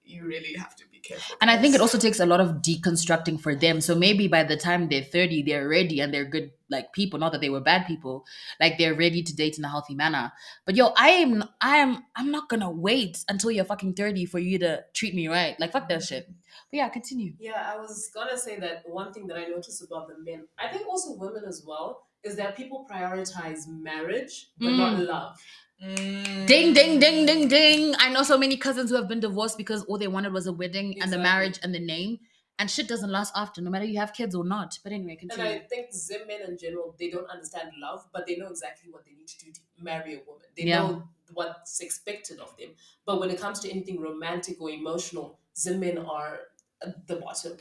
[0.09, 1.37] you really have to be careful.
[1.41, 3.81] And I think it also takes a lot of deconstructing for them.
[3.81, 7.19] So maybe by the time they're 30, they're ready and they're good like people.
[7.19, 8.25] Not that they were bad people.
[8.61, 10.33] Like they're ready to date in a healthy manner.
[10.65, 14.39] But yo, I am I am I'm not gonna wait until you're fucking 30 for
[14.39, 15.59] you to treat me right.
[15.59, 16.27] Like fuck that shit.
[16.71, 17.35] But yeah, continue.
[17.39, 20.69] Yeah, I was gonna say that one thing that I noticed about the men, I
[20.69, 25.07] think also women as well, is that people prioritize marriage but not mm.
[25.07, 25.37] love.
[25.83, 26.47] Mm.
[26.47, 27.95] Ding ding ding ding ding.
[27.99, 30.53] I know so many cousins who have been divorced because all they wanted was a
[30.53, 32.19] wedding and the marriage and the name.
[32.61, 34.81] And shit doesn't last after, no matter you have kids or not.
[34.83, 35.45] But anyway, continue.
[35.45, 35.63] And.
[35.63, 39.05] I think Zim men in general, they don't understand love, but they know exactly what
[39.05, 40.47] they need to do to marry a woman.
[40.57, 40.79] They Yeah.
[40.81, 42.71] know what's expected of them.
[43.07, 46.41] But when it comes to anything romantic or emotional, Zim men are
[46.83, 47.59] at the bottom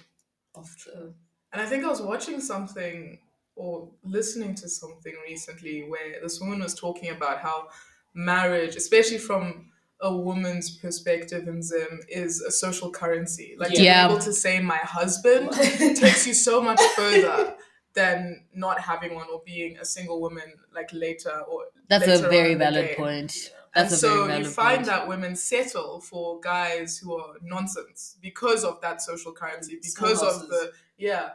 [0.55, 1.13] of the.
[1.53, 3.19] And I think I was watching something
[3.55, 7.69] or listening to something recently where this woman was talking about how
[8.17, 13.55] marriage, especially from a woman's perspective in Zim, is a social currency.
[13.57, 14.07] Like to Yeah.
[14.07, 17.55] be able to say my husband takes you so much further
[17.93, 22.29] than not having one or being a single woman like later or That's later a
[22.29, 23.51] very in valid point.
[23.73, 24.87] That's and a very so valid you find point.
[24.87, 30.47] that women settle for guys who are nonsense because of that social currency, because of
[30.49, 31.29] the yeah,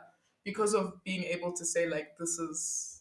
[0.44, 2.91] because of being able to say like this is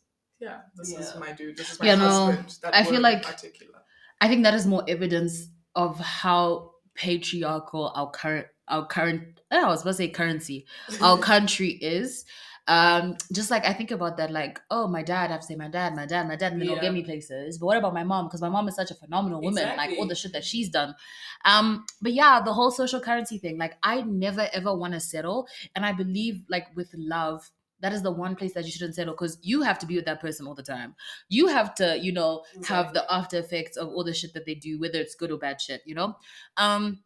[0.41, 2.57] yeah, this is my dude, this is my Yeah, no, husband.
[2.63, 3.79] that I feel like- particular.
[4.19, 9.67] I think that is more evidence of how patriarchal our current our current oh, I
[9.69, 10.65] was supposed to say currency
[11.01, 12.25] our country is.
[12.67, 15.55] Um, just like I think about that, like, oh, my dad, I have to say
[15.55, 16.79] my dad, my dad, my dad, and then Yeah.
[16.79, 17.57] get me places.
[17.57, 18.27] But what about my mom?
[18.27, 20.95] Because my mom is such a phenomenal woman, like all the shit that she's done.
[21.43, 25.47] Um, but yeah, the whole social currency thing, like I never ever want to settle.
[25.75, 27.49] And I believe like with love,
[27.81, 30.05] that is the one place that you shouldn't settle because you have to be with
[30.05, 30.95] that person all the time.
[31.29, 34.55] You have to, you know, have the after effects of all the shit that they
[34.55, 36.17] do, whether it's good or bad shit, you know?
[36.57, 37.03] Um,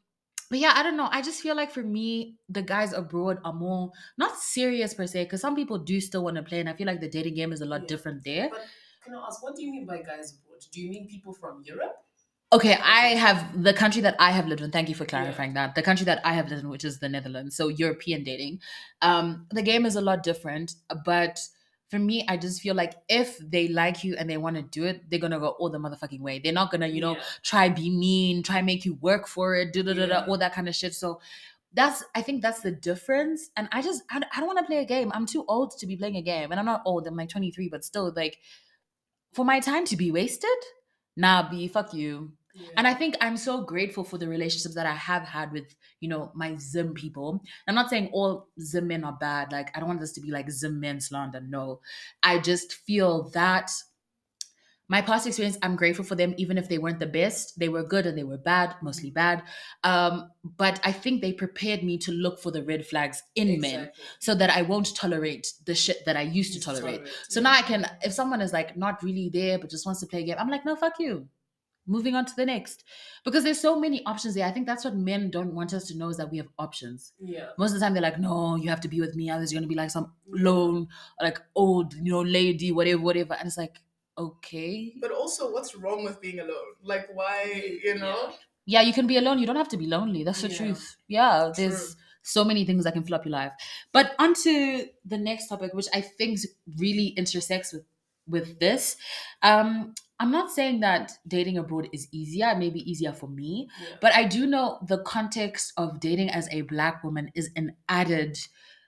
[0.49, 1.07] but yeah, I don't know.
[1.11, 5.23] I just feel like for me, the guys abroad are more not serious per se,
[5.23, 7.51] because some people do still want to play, and I feel like the dating game
[7.51, 7.87] is a lot Yeah.
[7.87, 8.49] different there.
[8.51, 8.67] But
[9.03, 10.61] can I ask, what do you mean by guys abroad?
[10.71, 12.04] Do you mean people from Europe?
[12.53, 14.71] Okay, I have the country that I have lived in.
[14.71, 15.75] Thank you for clarifying that.
[15.75, 18.61] The country that I have lived in, which is the Netherlands, so European dating.
[19.01, 21.39] Um, the game is a lot different, but
[21.89, 24.85] for me, I just feel like if they like you and they want to do
[24.85, 26.39] it, they're gonna go all the motherfucking way.
[26.39, 27.23] They're not gonna, you know, Yeah.
[27.41, 30.53] try be mean, try make you work for it, da da da da, all that
[30.53, 30.93] kind of shit.
[30.93, 31.19] So
[31.73, 33.49] that's I think that's the difference.
[33.57, 35.11] And I just I, I don't want to play a game.
[35.13, 37.05] I'm too old to be playing a game, and I'm not old.
[37.07, 38.37] I'm like 23, but still like
[39.33, 40.49] for my time to be wasted.
[41.15, 42.33] Nah, be fuck you.
[42.53, 42.69] Yeah.
[42.77, 46.07] And I think I'm so grateful for the relationships that I have had with, you
[46.07, 47.41] know, my Zim people.
[47.67, 49.51] I'm not saying all Zim men are bad.
[49.51, 51.41] Like, I don't want this to be like Zim men slander.
[51.41, 51.81] No.
[52.23, 53.71] I just feel that
[54.87, 57.57] my past experience, I'm grateful for them, even if they weren't the best.
[57.59, 59.41] They were good and they were bad, mostly bad.
[59.83, 63.89] Um, but I think they prepared me to look for the red flags in men
[64.19, 66.97] so that I won't tolerate the shit that I used to tolerate.
[66.97, 70.01] tolerate, So now I can, if someone is like not really there but just wants
[70.01, 71.27] to play a game, I'm like, no, fuck you.
[71.87, 72.83] Moving on to the next.
[73.23, 74.45] Because there's so many options there.
[74.45, 77.13] I think that's what men don't want us to know is that we have options.
[77.19, 77.49] Yeah.
[77.57, 79.29] Most of the time they're like, no, you have to be with me.
[79.29, 80.87] Otherwise you're gonna be like some lone,
[81.19, 83.33] like old, you know, lady, whatever, whatever.
[83.35, 83.79] And it's like,
[84.17, 84.93] okay.
[85.01, 86.75] But also, what's wrong with being alone?
[86.83, 88.33] Like, why, you know?
[88.65, 89.39] Yeah, you can be alone.
[89.39, 90.23] You don't have to be lonely.
[90.23, 90.57] That's the Yeah.
[90.57, 90.97] truth.
[91.07, 91.67] Yeah, True.
[91.67, 93.51] there's so many things that can fill up your life.
[93.91, 96.39] But onto the next topic, which I think
[96.77, 97.85] really intersects with
[98.27, 98.97] with this.
[99.43, 102.47] Um, I'm not saying that dating abroad is easier.
[102.49, 103.97] It may be easier for me, Yeah.
[104.01, 108.39] but I do know the context of dating as a black woman is an added,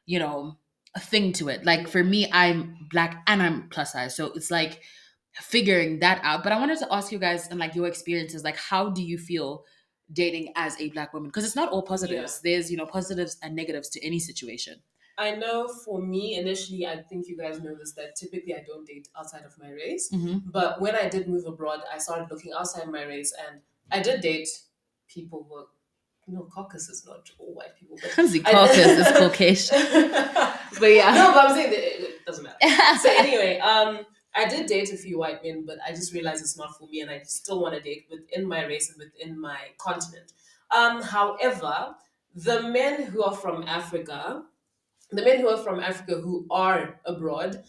[0.08, 0.58] you know,
[0.98, 1.66] thing to it.
[1.66, 4.82] Like for me, I'm black and I'm plus size, so it's like
[5.42, 6.44] figuring that out.
[6.44, 9.18] But I wanted to ask you guys and like your experiences, like how do you
[9.18, 9.66] feel
[10.14, 11.30] dating as a black woman?
[11.30, 12.42] Because it's not all positives.
[12.42, 14.82] There's you know positives and negatives to any situation.
[15.20, 18.86] I know for me, initially, I think you guys know this, that typically I don't
[18.86, 20.12] date outside of my race.
[20.14, 20.50] Mm-hmm.
[20.52, 24.22] But when I did move abroad, I started looking outside my race and I did
[24.22, 24.48] date
[25.08, 25.66] people who,
[26.32, 27.98] no, caucus is not all white people.
[28.16, 30.12] But the caucus is Caucasian.
[30.80, 31.16] but yeah.
[31.16, 33.00] No, but I'm saying it doesn't matter.
[33.00, 34.06] So anyway, um,
[34.38, 37.02] I did date a few white men, but I just realized it's not for me,
[37.02, 40.32] and I still want to date within my race and within my continent.
[40.76, 41.96] Um, however,
[42.36, 44.44] the men who are from Africa,
[45.12, 47.64] the men who are from Africa who are abroad,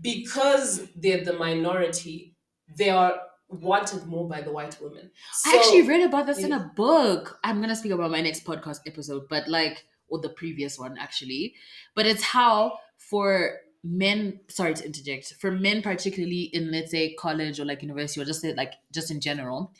[0.00, 2.34] because they're the minority,
[2.76, 3.14] they are
[3.48, 5.10] wanted more by the white women.
[5.46, 7.38] I actually read about this in a book.
[7.44, 11.54] I'm gonna speak about my next podcast episode, but like or the previous one actually.
[11.94, 17.58] But it's how for men sorry to interject, for men particularly in let's say college
[17.58, 19.72] or like university or just like just in general,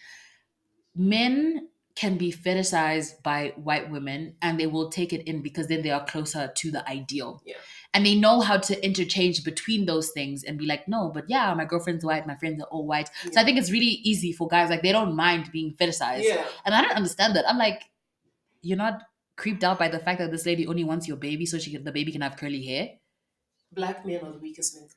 [0.95, 5.83] men can be fetishized by white women and they will take it in because then
[5.83, 7.43] they are closer to the ideal.
[7.45, 7.57] Yeah.
[7.95, 11.53] And they know how to interchange between those things and be like, no, but yeah,
[11.53, 13.11] my girlfriend's white, my friends are all white.
[13.31, 16.25] So I think it's really easy for guys, like they don't mind being fetishized.
[16.25, 16.47] yeah.
[16.65, 17.45] And I don't understand that.
[17.47, 17.83] I'm like,
[18.63, 19.03] you're not
[19.37, 21.85] creeped out by the fact that this lady only wants your baby so she can,
[21.85, 22.93] the baby can have curly hair.
[23.73, 24.93] Black men are the weakest link.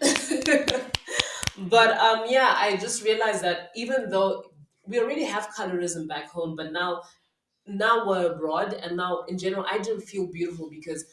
[1.58, 4.52] but um, yeah, I just realized that even though
[4.86, 7.02] we already have colorism back home, but now
[7.66, 11.04] now we're abroad, and now in general, I do feel beautiful because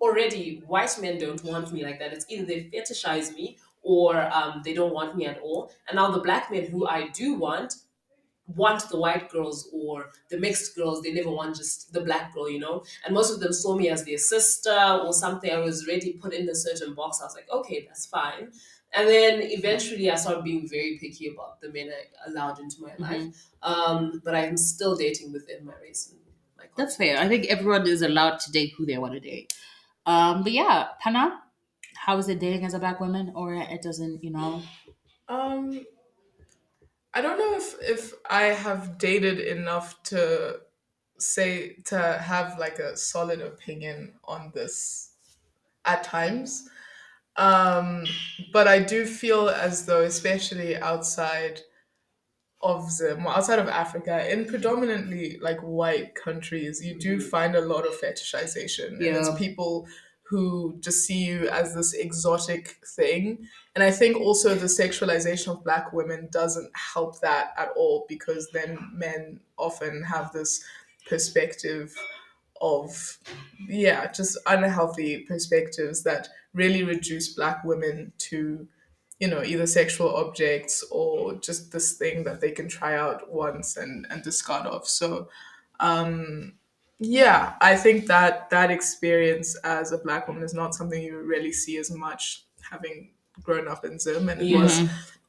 [0.00, 2.12] already white men don't want me like that.
[2.12, 5.72] It's either they fetishize me or um, they don't want me at all.
[5.88, 7.74] And now the black men who I do want
[8.54, 11.02] want the white girls or the mixed girls.
[11.02, 12.84] They never want just the black girl, you know.
[13.04, 15.50] And most of them saw me as their sister or something.
[15.50, 17.20] I was already put in a certain box.
[17.20, 18.52] I was like, okay, that's fine.
[18.92, 22.94] And then eventually, I started being very picky about the men I allowed into my
[22.98, 23.24] life.
[23.62, 26.10] Um, but I'm still dating within my race.
[26.10, 26.20] And
[26.56, 27.18] my That's fair.
[27.18, 29.52] I think everyone is allowed to date who they want to date.
[30.06, 31.42] Um, but yeah, Pana,
[31.96, 34.62] how is it dating as a black woman, or it doesn't, you know?
[35.28, 35.84] Um,
[37.16, 40.60] I don't know if if I have dated enough to
[41.18, 45.14] say to have like a solid opinion on this
[45.86, 46.68] at times.
[47.36, 48.04] Um,
[48.52, 51.60] but I do feel as though, especially outside
[52.60, 57.86] of or outside of Africa, in predominantly like white countries, you do find a lot
[57.86, 58.88] of fetishization.
[59.06, 59.88] And it's people
[60.28, 63.46] who just see you as this exotic thing.
[63.74, 68.48] And I think also the sexualization of black women doesn't help that at all because
[68.52, 70.64] then men often have this
[71.08, 71.94] perspective
[72.60, 73.18] of,
[73.68, 78.66] yeah, just unhealthy perspectives that really reduce black women to,
[79.20, 83.76] you know, either sexual objects or just this thing that they can try out once
[83.76, 84.88] and, and discard of.
[84.88, 85.28] So,
[85.78, 86.54] um,
[86.98, 91.52] yeah, I think that that experience as a black woman is not something you really
[91.52, 93.10] see as much having
[93.42, 94.62] grown up in Zim, and it Yeah.
[94.62, 94.80] was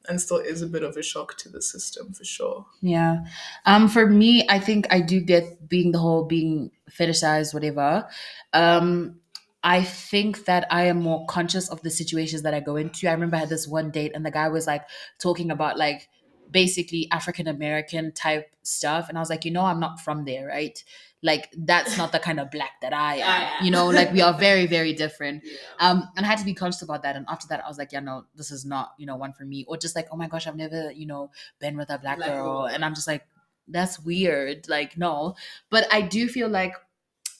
[0.08, 2.64] and still is a bit of a shock to the system for sure.
[2.80, 3.24] Yeah.
[3.66, 8.08] Um, for me, I think I do get being the whole being fetishized, whatever.
[8.54, 9.20] Um,
[9.62, 13.06] I think that I am more conscious of the situations that I go into.
[13.06, 14.84] I remember I had this one date and the guy was like
[15.18, 16.08] talking about like
[16.50, 19.10] basically African American type stuff.
[19.10, 20.82] And I was like, you know, I'm not from there, right?
[21.22, 23.64] Like that's not the kind of black that I am.
[23.64, 25.42] You know, like we are very, very different.
[25.80, 25.90] Yeah.
[25.90, 27.16] Um, and I had to be conscious about that.
[27.16, 29.44] And after that, I was like, yeah, no, this is not, you know, one for
[29.44, 29.64] me.
[29.66, 32.30] Or just like, oh my gosh, I've never, you know, been with a black, Black
[32.30, 32.44] girl.
[32.44, 32.64] girl.
[32.66, 33.26] And I'm just like,
[33.66, 34.68] that's weird.
[34.68, 35.34] Like, no.
[35.70, 36.74] But I do feel like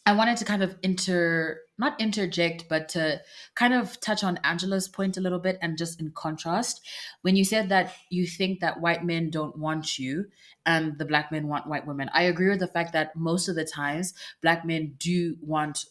[0.06, 3.20] I wanted to kind of inter not interject, but to
[3.54, 6.80] kind of touch on Angela's point a little bit and just in contrast.
[7.22, 10.26] When you said that you think that white men don't want you
[10.66, 13.54] and the black men want white women, I agree with the fact that most of
[13.54, 15.84] the times black men do want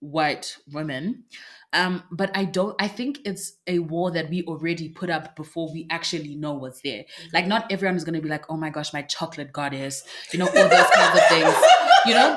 [0.00, 1.24] white women.
[1.72, 5.72] Um, but I don't I think it's a wall that we already put up before
[5.72, 7.04] we actually know what's there.
[7.32, 10.46] Like not everyone is gonna be like, oh my gosh, my chocolate goddess, you know,
[10.46, 11.54] all those kinds of things.
[12.06, 12.36] You know?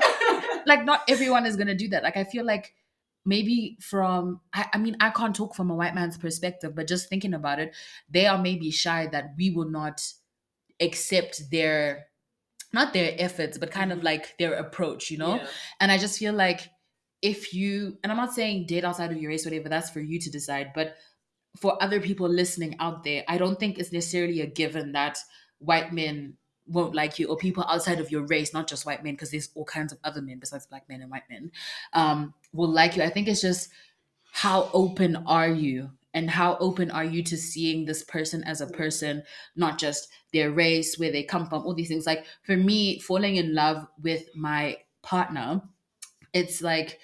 [0.66, 2.04] like not everyone is gonna do that.
[2.04, 2.74] Like I feel like
[3.26, 7.10] maybe from I, I mean I can't talk from a white man's perspective, but just
[7.10, 7.76] thinking about it,
[8.10, 10.02] they are maybe shy that we will not
[10.80, 12.08] accept their
[12.74, 14.04] not their efforts, but kind of Mhm.
[14.04, 15.36] like their approach, you know?
[15.38, 15.48] Yeah.
[15.80, 16.70] And I just feel like
[17.22, 20.20] if you and I'm not saying date outside of your race, whatever, that's for you
[20.20, 20.96] to decide, but
[21.60, 25.20] for other people listening out there, I don't think it's necessarily a given that
[25.60, 29.14] white men won't like you or people outside of your race, not just white men,
[29.14, 31.52] because there's all kinds of other men besides black men and white men,
[31.94, 33.04] um, will like you.
[33.04, 33.70] I think it's just
[34.32, 38.68] how open are you and how open are you to seeing this person as a
[38.68, 39.24] person,
[39.56, 42.06] not just their race, where they come from, all these things.
[42.06, 45.62] Like for me, falling in love with my partner,
[46.34, 47.00] it's like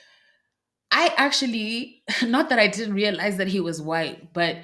[0.92, 4.58] I actually, not that I didn't realize that he was white, but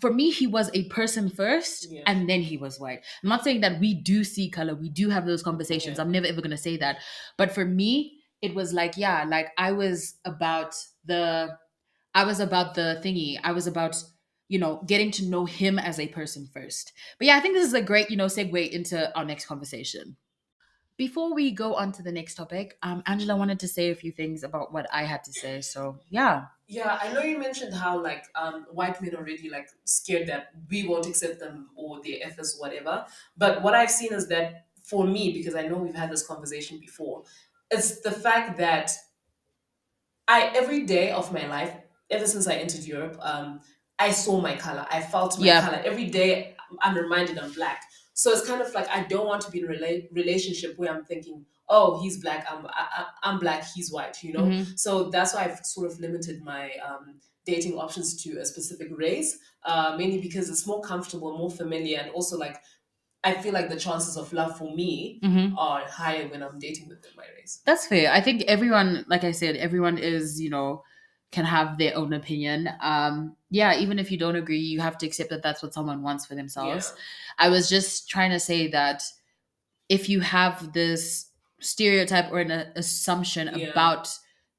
[0.00, 2.02] for me, he was a person first Yeah.
[2.06, 3.00] and then he was white.
[3.22, 5.96] I'm not saying that we do see color, we do have those conversations.
[5.98, 6.04] Yeah.
[6.04, 6.98] I'm never ever gonna say that.
[7.36, 10.74] But for me, it was like, yeah, like I was about
[11.04, 11.56] the
[12.14, 13.38] I was about the thingy.
[13.42, 14.02] I was about,
[14.48, 16.92] you know, getting to know him as a person first.
[17.18, 20.16] But yeah, I think this is a great, you know, segue into our next conversation.
[20.96, 24.12] Before we go on to the next topic, um, Angela wanted to say a few
[24.12, 25.60] things about what I had to say.
[25.60, 26.44] So yeah.
[26.68, 30.86] Yeah, I know you mentioned how like um white men already like scared that we
[30.86, 33.06] won't accept them or their efforts, whatever.
[33.36, 36.78] But what I've seen is that for me, because I know we've had this conversation
[36.80, 37.22] before,
[37.70, 38.90] it's the fact that
[40.28, 41.72] I every day of my life,
[42.10, 43.60] ever since I entered Europe, um,
[43.98, 44.86] I saw my color.
[44.90, 45.60] I felt my Yeah.
[45.60, 46.56] color every day.
[46.80, 47.82] I'm reminded I'm black.
[48.22, 50.90] So it's kind of like I don't want to be in a rela- relationship where
[50.92, 54.16] I'm thinking, oh, he's black, I'm I, I'm black, he's white.
[54.24, 54.46] You know.
[54.46, 54.78] Mhm.
[54.78, 57.04] So that's why I've sort of limited my um,
[57.44, 62.10] dating options to a specific race, uh, mainly because it's more comfortable, more familiar, and
[62.10, 62.56] also like
[63.22, 65.54] I feel like the chances of love for me Mhm.
[65.58, 67.60] are higher when I'm dating within my race.
[67.66, 68.12] That's fair.
[68.12, 70.84] I think everyone, like I said, everyone is, you know,
[71.36, 72.68] can have their own opinion.
[72.80, 76.02] Um, yeah, even if you don't agree, you have to accept that that's what someone
[76.02, 76.94] wants for themselves.
[77.38, 79.02] I was just trying to say that
[79.88, 81.30] if you have this
[81.60, 83.68] stereotype or an uh, assumption Yeah.
[83.68, 84.08] about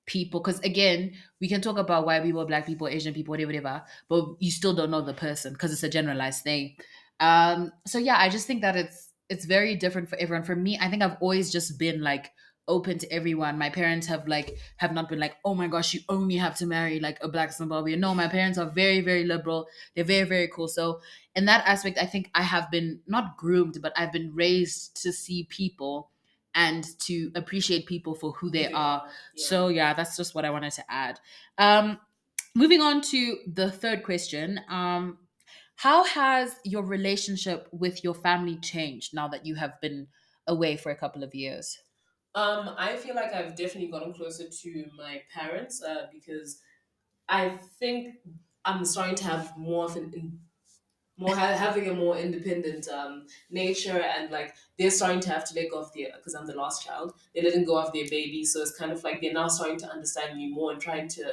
[0.06, 3.84] people, because again, we can talk about white people, black people, Asian people, whatever, whatever,
[4.08, 6.76] but you still don't know the person because it's a generalized thing.
[7.20, 9.00] Um, so yeah, I just think that it's
[9.30, 10.46] it's very different for everyone.
[10.46, 12.32] For me, I think I've always just been like
[12.68, 13.58] open to everyone.
[13.58, 16.66] My parents have like have not been like, oh my gosh, you only have to
[16.66, 18.00] marry like a black Zimbabwean.
[18.00, 19.68] No, my parents are very, very liberal.
[19.96, 20.68] They're very, very cool.
[20.68, 21.02] So
[21.36, 25.12] in that aspect, I think I have been not groomed, but I've been raised to
[25.12, 26.12] see people
[26.54, 29.04] and to appreciate people for who they are.
[29.36, 29.46] Yeah.
[29.48, 31.20] So yeah, that's just what I wanted to add.
[31.58, 32.00] Um,
[32.56, 34.60] moving on to the third question.
[34.68, 35.20] Um,
[35.76, 40.08] how has your relationship with your family changed now that you have been
[40.48, 41.78] away for a couple of years?
[42.42, 46.62] Um, I feel like I've definitely gotten closer to my parents uh, because
[47.28, 48.16] I think
[48.64, 50.40] I'm starting to have more of an in,
[51.18, 55.56] more ha- having a more independent um, nature and like they're starting to have to
[55.56, 58.46] let go of their because I'm the last child they're letting go of their baby
[58.46, 61.24] so it's kind of like they're now starting to understand me more and trying to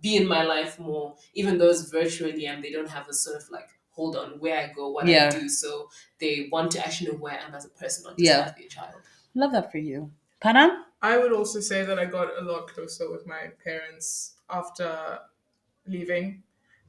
[0.00, 3.36] be in my life more even though it's virtually and they don't have a sort
[3.36, 5.26] of like hold on where I go what Yeah.
[5.26, 8.16] I do so they want to actually know where I am as a person not
[8.18, 8.46] just Yeah.
[8.46, 9.02] as their child
[9.34, 10.10] Love that for you.
[10.44, 10.84] Pana?
[11.00, 15.20] I would also say that I got a lot closer with my parents after
[15.86, 16.42] leaving,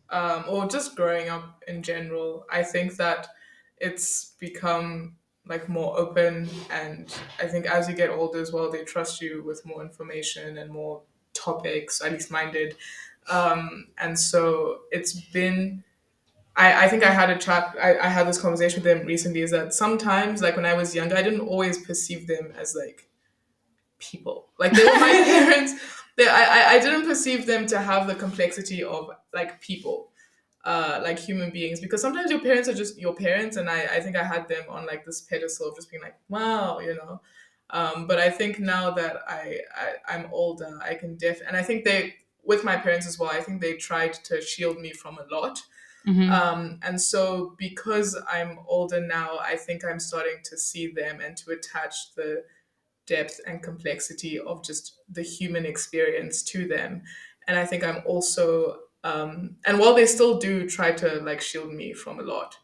[0.10, 2.46] um, or just growing up in general.
[2.52, 3.28] I think that
[3.78, 5.16] it's become
[5.48, 9.42] like more open, and I think as you get older as well, they trust you
[9.46, 11.04] with more information and more
[11.34, 12.76] topics, at least mine did.
[13.30, 15.82] Um, and so it's been.
[16.58, 17.74] I, I think I had a chat.
[17.82, 19.44] I, I had this conversation with them recently.
[19.44, 23.08] Is that sometimes, like when I was younger, I didn't always perceive them as like
[24.12, 24.48] people.
[24.60, 25.74] Like they were my parents,
[26.18, 30.12] they, I, I- I didn't perceive them to have the complexity of like people,
[30.64, 34.00] uh, like human beings, because sometimes your parents are just your parents, and I, I
[34.00, 37.22] think I had them on like this pedestal of just being like, wow, you know.
[37.72, 41.64] Um, but I think now that I, I I'm older, I can def, and I
[41.64, 43.32] think they with my parents as well.
[43.32, 45.60] I think they tried to shield me from a lot.
[46.08, 46.30] Mhm.
[46.30, 51.36] Um, and so because I'm older now, I think I'm starting to see them and
[51.38, 52.44] to attach the
[53.06, 57.04] depth and complexity of just the human experience to them.
[57.48, 61.72] And I think I'm also, um, and while they still do try to like shield
[61.74, 62.58] me from a lot,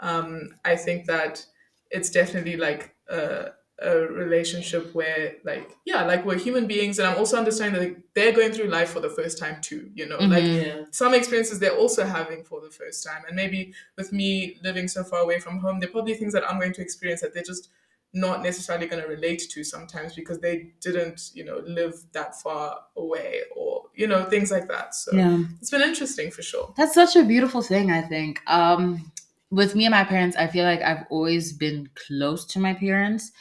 [0.00, 1.44] um, I think that
[1.90, 7.16] it's definitely like a, a relationship where like yeah like we're human beings and i'm
[7.18, 10.18] also understanding that like, they're going through life for the first time too you know
[10.18, 10.66] like Mhm.
[10.66, 10.84] Yeah.
[10.90, 15.02] some experiences they're also having for the first time and maybe with me living so
[15.02, 17.42] far away from home there are probably things that i'm going to experience that they're
[17.42, 17.70] just
[18.14, 22.78] not necessarily going to relate to sometimes because they didn't you know live that far
[22.96, 25.38] away or you know things like that so Yeah.
[25.60, 28.40] it's been interesting for sure That's such a beautiful thing, I think.
[28.46, 29.10] Um,
[29.50, 33.32] with me and my parents, I feel like I've always been close to my parents.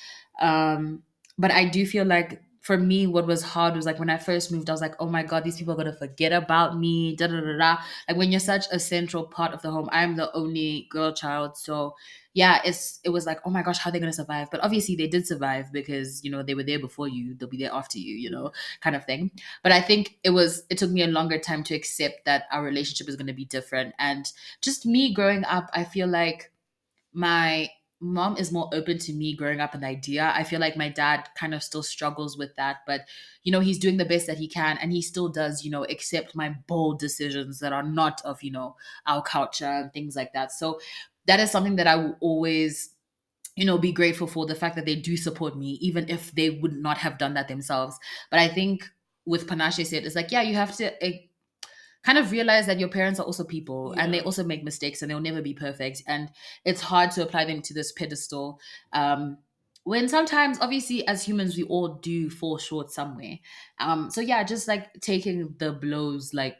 [0.41, 1.03] Um,
[1.37, 4.51] but I do feel like for me, what was hard was like when I first
[4.51, 7.15] moved, I was like, oh my God, these people are going to forget about me.
[7.15, 7.77] Da, da, da, da.
[8.07, 11.57] Like when you're such a central part of the home, I'm the only girl child.
[11.57, 11.95] So
[12.33, 14.49] yeah, it's it was like, oh my gosh, how are they going to survive?
[14.51, 17.57] But obviously they did survive because, you know, they were there before you, they'll be
[17.57, 19.31] there after you, you know, kind of thing
[19.63, 22.63] but i think it was it took me a longer time to accept that our
[22.63, 24.31] relationship is going to be different and
[24.61, 26.51] just me growing up i feel like
[27.13, 27.69] my
[28.01, 30.33] mom is more open to me growing up an idea.
[30.35, 33.01] I feel like my dad kind of still struggles with that but
[33.43, 35.83] you know he's doing the best that he can and he still does you know
[35.85, 38.75] accept my bold decisions that are not of you know
[39.05, 40.51] our culture and things like that.
[40.51, 40.79] So
[41.27, 42.95] that is something that i will always
[43.55, 46.49] you know be grateful for the fact that they do support me even if they
[46.49, 47.97] would not have done that themselves.
[48.29, 48.89] But i think
[49.25, 51.27] with Panashe said it's like yeah you have to eh,
[52.03, 55.11] kind of realize that your parents are also people and they also make mistakes and
[55.11, 56.29] they'll never be perfect and
[56.65, 58.59] it's hard to apply them to this pedestal
[58.93, 59.37] um
[59.83, 63.37] when sometimes obviously as humans we all do fall short somewhere
[63.79, 66.57] um so yeah just like taking the blows like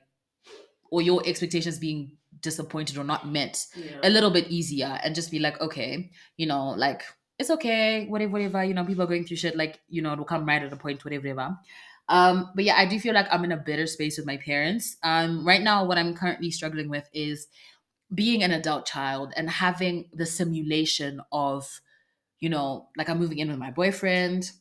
[0.92, 4.00] or your expectations being disappointed or not met Yeah.
[4.04, 7.04] a little bit easier and just be like, okay, you know, like
[7.40, 10.26] it's okay, whatever, whatever, you know, people are going through shit, like, you know, it'll
[10.26, 11.58] come right at a point, whatever, whatever.
[12.12, 14.98] Um, but yeah, I do feel like I'm in a better space with my parents.
[15.02, 17.48] Um, right now, what I'm currently struggling with is
[18.14, 21.80] being an adult child and having the simulation of,
[22.42, 24.52] you know, like I'm moving in with my boyfriend.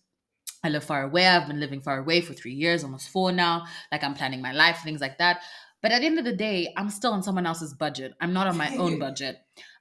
[0.62, 1.26] I live far away.
[1.26, 3.64] I've been living far away for three years, almost four now.
[3.90, 5.40] Like I'm planning my life, things like that.
[5.82, 8.12] But at the end of the day, I'm still on someone else's budget.
[8.20, 9.38] I'm not on my own budget.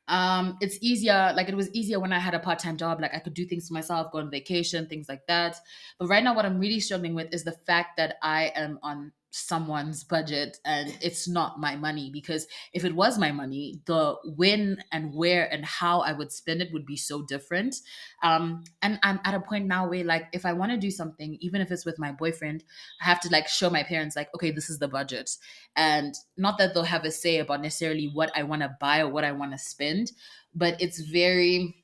[0.10, 3.00] Um, it's easier, like it was easier when I had a part-time job.
[3.00, 5.56] Like I could do things for myself, go on vacation, things like that.
[6.00, 9.12] But right now, what I'm really struggling with is the fact that I am on
[9.32, 14.82] someone's budget and it's not my money because if it was my money the when
[14.92, 17.76] and where and how i would spend it would be so different
[18.24, 21.38] um and i'm at a point now where like if i want to do something
[21.42, 22.64] even if it's with my boyfriend
[23.02, 25.30] i have to like show my parents like okay this is the budget
[25.76, 29.10] and not that they'll have a say about necessarily what i want to buy or
[29.10, 30.12] what i want to spend
[30.54, 31.76] but it's very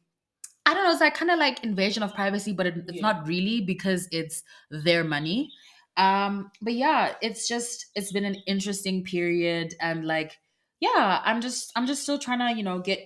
[0.66, 0.92] I don't know.
[0.92, 3.02] It's like kind of like invasion of privacy, but it, it's Yeah.
[3.02, 5.52] not really because it's their money.
[5.98, 10.38] Um, but yeah, it's just it's been an interesting period, and like,
[10.80, 13.00] yeah, I'm just I'm just still trying to you know get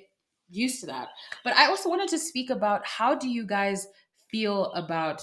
[0.49, 1.09] used to that.
[1.43, 3.87] But I also wanted to speak about how do you guys
[4.31, 5.21] feel about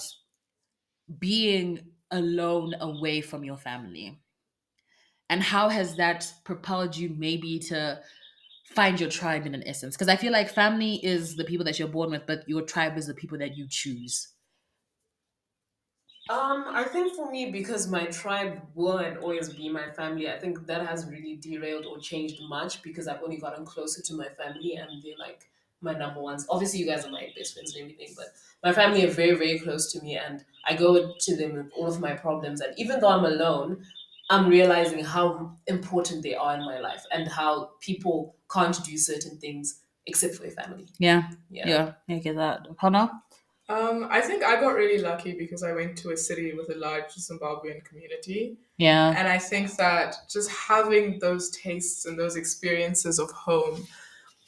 [1.19, 4.21] being alone away from your family,
[5.29, 8.01] and how has that propelled you maybe to
[8.75, 9.97] find your tribe in an essence?
[9.97, 12.99] Because i feel like family is the people that you're born with but your tribe
[12.99, 14.36] is the people that you choose
[16.29, 20.39] Um, I think for me, because my tribe will and always be my family, I
[20.39, 24.29] think that has really derailed or changed much because I've only gotten closer to my
[24.31, 25.49] family and they're like
[25.81, 26.45] my number ones.
[26.51, 28.27] Obviously, you guys are my best friends and everything, but
[28.65, 31.87] my family are very, very close to me and I go to them with all
[31.87, 32.61] of my problems.
[32.61, 33.85] And even though I'm alone,
[34.29, 39.39] I'm realizing how important they are in my life and how people can't do certain
[39.39, 40.87] things except for your family.
[40.99, 41.69] yeah Yeah.
[41.69, 43.11] yeah i get that Pana?
[43.69, 46.79] Um, i think i got really lucky because i went to a city with a
[46.79, 53.19] large zimbabwean community yeah And I think that just having those tastes and those experiences
[53.19, 53.87] of home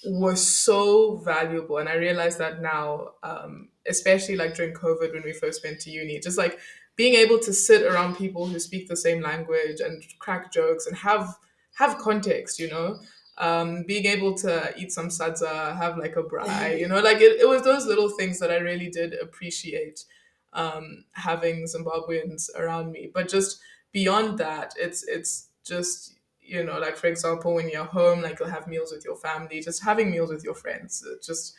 [0.05, 1.79] was so valuable.
[1.79, 5.91] And I realize that now, um, especially like during COVID when we first went to
[5.91, 6.59] uni, just like
[6.97, 10.97] being able to sit around people who speak the same language and crack jokes and
[10.97, 11.37] have
[11.79, 12.99] have context, you know.
[13.39, 17.41] Um, being able to eat some sadza, have like a braai, you know, like it,
[17.41, 20.05] it was those little things that I really did appreciate
[20.53, 23.11] um, having Zimbabweans around me.
[23.13, 23.61] But just
[23.93, 28.49] beyond that, it's it's just you know like for example when you're home like you'll
[28.49, 31.55] have meals with your family just having meals with your friends it just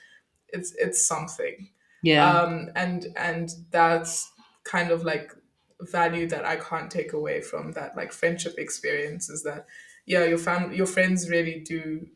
[0.47, 1.69] it's it's something
[2.01, 2.27] Yeah.
[2.27, 4.31] um and and that's
[4.63, 5.31] kind of like
[5.81, 9.67] value that i can't take away from that like friendship experience is that
[10.09, 12.07] yeah your family your friends really do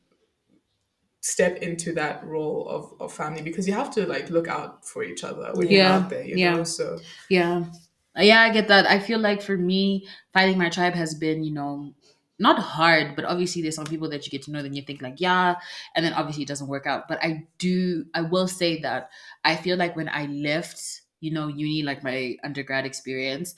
[1.22, 5.04] step into that role of, of family because you have to like look out for
[5.04, 6.52] each other when you're Yeah, out there you yeah.
[6.52, 7.66] know so Yeah.
[8.18, 8.88] Yeah, I get that.
[8.88, 11.94] I feel like for me, finding my tribe has been, you know,
[12.40, 15.02] not hard, but obviously there's some people that you get to know, then you think
[15.02, 15.56] like, yeah,
[15.96, 17.08] and then obviously it doesn't work out.
[17.08, 19.10] But I do, I will say that
[19.46, 23.56] I feel like when I left, you know, uni, like my undergrad experience,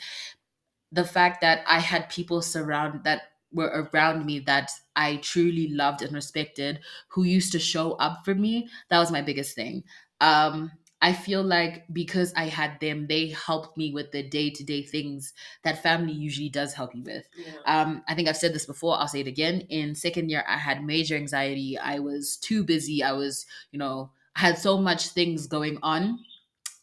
[0.91, 3.23] the fact that I had people surround that
[3.55, 8.35] were around me that I truly loved and respected who used to show up for
[8.35, 9.83] me, that was my biggest thing.
[10.21, 14.63] Um, I feel like because I had them, they helped me with the day to
[14.63, 15.33] day things
[15.63, 17.27] that family usually does help you with.
[17.37, 17.53] Yeah.
[17.65, 19.61] Um, I think I've said this before, I'll say it again.
[19.69, 21.77] In second year, I had major anxiety.
[21.77, 23.03] I was too busy.
[23.03, 26.19] I was, you know, I had so much things going on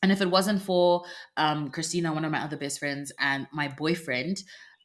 [0.03, 1.05] and if it wasn't for
[1.37, 4.43] um, Christina, one of my other best friends, and my boyfriend,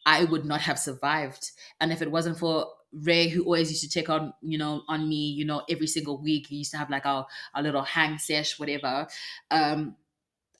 [0.07, 1.51] I would not have survived.
[1.81, 5.09] And if it wasn't for Ray, who always used to check on, you know, on
[5.09, 8.17] me, you know, every single week, he used to have like our, our little hang
[8.17, 9.05] sesh, whatever.
[9.51, 9.97] Um,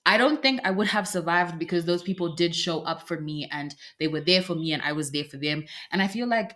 [0.04, 3.48] I don't think I would have survived because those people did show up for me
[3.50, 5.64] and they were there for me and I was there for them.
[5.90, 6.54] And I feel like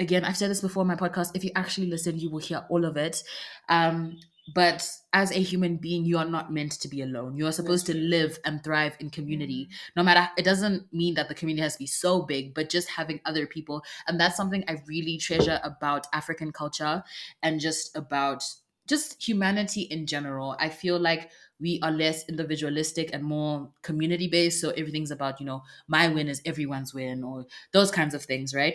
[0.00, 1.36] again, I've said this before in my podcast.
[1.36, 3.22] If you actually listen, you will hear all of it.
[3.68, 4.18] Um,
[4.54, 7.36] but as a human being, you are not meant to be alone.
[7.36, 9.66] You are supposed to live and thrive in community.
[9.66, 9.92] Mm-hmm.
[9.96, 12.90] No matter, it doesn't mean that the community has to be so big, but just
[12.90, 13.84] having other people.
[14.08, 17.04] And that's something I really treasure about African culture
[17.42, 18.42] and just about
[18.88, 20.56] just humanity in general.
[20.58, 21.30] I feel like
[21.60, 24.60] we are less individualistic and more community based.
[24.60, 28.52] So everything's about, you know, my win is everyone's win or those kinds of things,
[28.52, 28.74] right?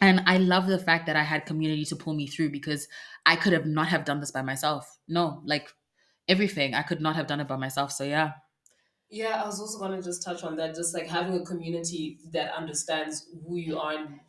[0.00, 2.88] And i love the fact that i had community to pull me through because
[3.26, 5.72] i could have not have done this by myself no like
[6.28, 8.32] everything i could not have done it by myself so yeah
[9.10, 12.18] Yeah, I was also going to just touch on that, just like having a community
[12.32, 14.20] that understands who you are and,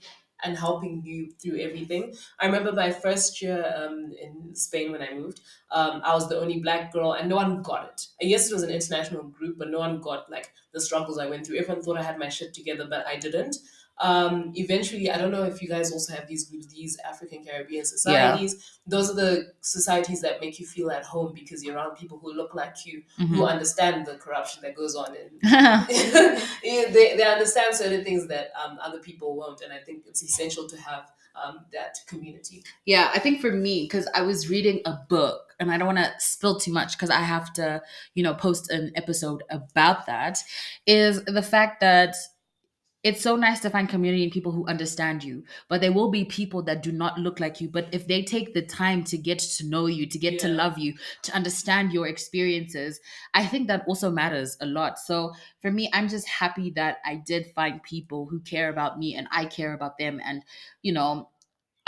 [0.43, 2.13] and helping you through everything.
[2.39, 5.39] I remember my first year um, in Spain when I moved,
[5.71, 8.07] um, I was the only black girl and no one got it.
[8.21, 11.27] And yes, it was an international group, but no one got like the struggles I
[11.27, 11.57] went through.
[11.57, 13.55] Everyone thought I had my shit together, but I didn't.
[13.99, 17.85] Um, eventually, I don't know if you guys also have these groups, these African Caribbean
[17.85, 18.79] societies.
[18.85, 22.33] Those are the societies that make you feel at home because you're around people who
[22.33, 23.49] look like you, who Mhm.
[23.49, 25.41] understand the corruption that goes on and
[26.63, 30.67] they, they understand certain things that um, other people won't and i think it's essential
[30.67, 34.93] to have um, that community yeah i think for me because i was reading a
[35.09, 37.81] book and i don't want to spill too much because i have to
[38.13, 40.39] you know post an episode about that
[40.87, 42.15] is the fact that
[43.05, 46.25] it's so nice to find community and people who understand you but there will be
[46.25, 47.69] people that do not look like you.
[47.69, 50.79] But if they take the time to get to know you to get to love
[50.79, 52.99] you to understand your experiences
[53.35, 54.97] i think that also matters a lot.
[54.97, 59.15] So for me i'm just happy that i did find people who care about me
[59.15, 60.19] and i care about them.
[60.25, 60.43] And
[60.81, 61.29] you know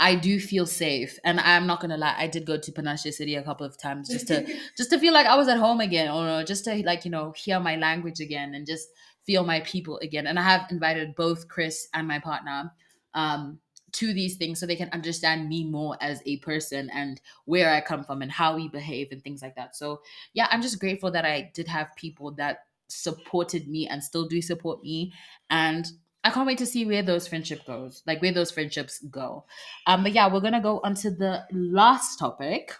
[0.00, 2.14] I do feel safe, and I'm not gonna lie.
[2.16, 4.46] I did go to Panashe City a couple of times just to
[4.76, 7.32] just to feel like I was at home again, or just to like you know
[7.36, 8.88] hear my language again and just
[9.28, 10.26] feel my people again.
[10.26, 12.72] And I have invited both Chris and my partner
[13.12, 13.58] um,
[13.92, 17.82] to these things so they can understand me more as a person and where I
[17.82, 19.76] come from and how we behave and things like that.
[19.76, 20.00] So
[20.32, 24.40] yeah, I'm just grateful that I did have people that supported me and still do
[24.40, 25.12] support me,
[25.50, 25.86] and
[26.24, 29.44] I can't wait to see where those friendship goes, like where those friendships go.
[29.86, 32.74] Um, but yeah, we're gonna go on to the last topic.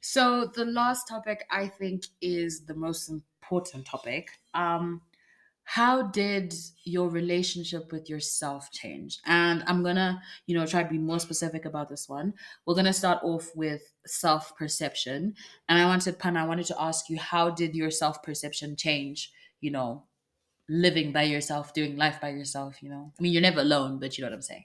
[0.00, 4.30] So the last topic I think is the most important topic.
[4.52, 5.00] Um,
[5.70, 6.54] how did
[6.84, 9.18] your relationship with yourself change?
[9.26, 12.32] And I'm gonna, you know, try to be more specific about this one.
[12.64, 15.34] We're gonna start off with self-perception.
[15.68, 19.70] And I wanted, Pana, I wanted to ask you, how did your self-perception change, you
[19.70, 20.04] know,
[20.70, 23.12] living by yourself, doing life by yourself, you know?
[23.18, 24.64] I mean, you're never alone, but you know what I'm saying.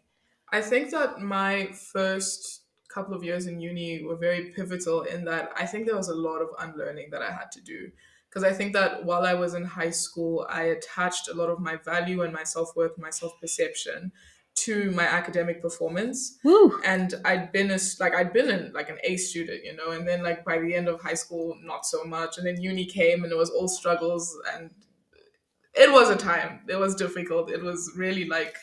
[0.54, 5.52] I think that my first couple of years in uni were very pivotal in that
[5.58, 7.92] I think there was a lot of unlearning that I had to do.
[8.34, 11.60] Because I think that while I was in high school, I attached a lot of
[11.60, 14.12] my value and my self worth, my self perception
[14.56, 16.40] to my academic performance.
[16.44, 16.80] Woo!
[16.84, 20.08] And I'd been a, like I'd been in like an A student, you know, and
[20.08, 22.38] then like by the end of high school, not so much.
[22.40, 24.72] And then uni came and it was all struggles and
[25.76, 26.62] it was a time.
[26.68, 27.52] It was difficult.
[27.52, 28.56] It was really like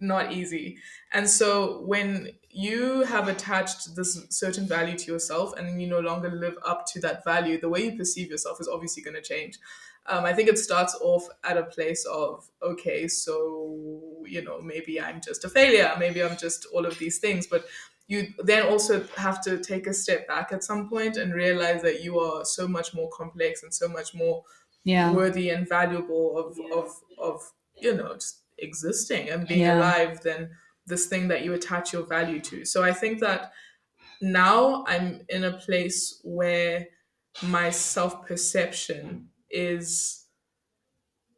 [0.00, 0.78] not easy.
[1.12, 6.30] And so when you have attached this certain value to yourself and you no longer
[6.30, 9.58] live up to that value, the way you perceive yourself is obviously going to change.
[10.06, 15.00] um, I think it starts off at a place of, okay, so, you know, maybe
[15.00, 17.46] I'm just a failure, maybe I'm just all of these things.
[17.46, 17.66] But
[18.08, 22.02] you then also have to take a step back at some point and realize that
[22.02, 24.42] you are so much more complex and so much more
[24.84, 25.12] Yeah.
[25.12, 26.74] worthy and valuable of, Yeah.
[26.74, 26.88] of,
[27.18, 29.78] of, you know, just existing and being Yeah.
[29.78, 30.50] alive than
[30.86, 32.64] this thing that you attach your value to.
[32.64, 33.52] So I think that
[34.22, 36.88] now I'm in a place where
[37.42, 40.26] my self perception is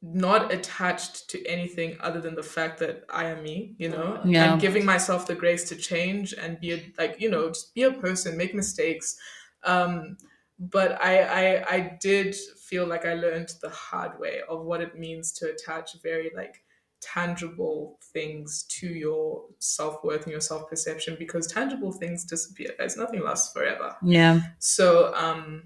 [0.05, 4.53] not attached to anything other than the fact that I am me, you know, Yeah.
[4.53, 7.83] and giving myself the grace to change and be a, like, you know, just be
[7.85, 9.17] a person, make mistakes.
[9.63, 10.17] Um,
[10.59, 11.23] but I,
[11.61, 15.51] I, I did feel like I learned the hard way of what it means to
[15.51, 16.65] attach very like
[17.03, 22.71] tangible things to your self worth and your self perception because tangible things disappear.
[22.79, 23.97] Guys, nothing lasts forever.
[24.03, 24.41] Yeah.
[24.59, 25.65] So, um,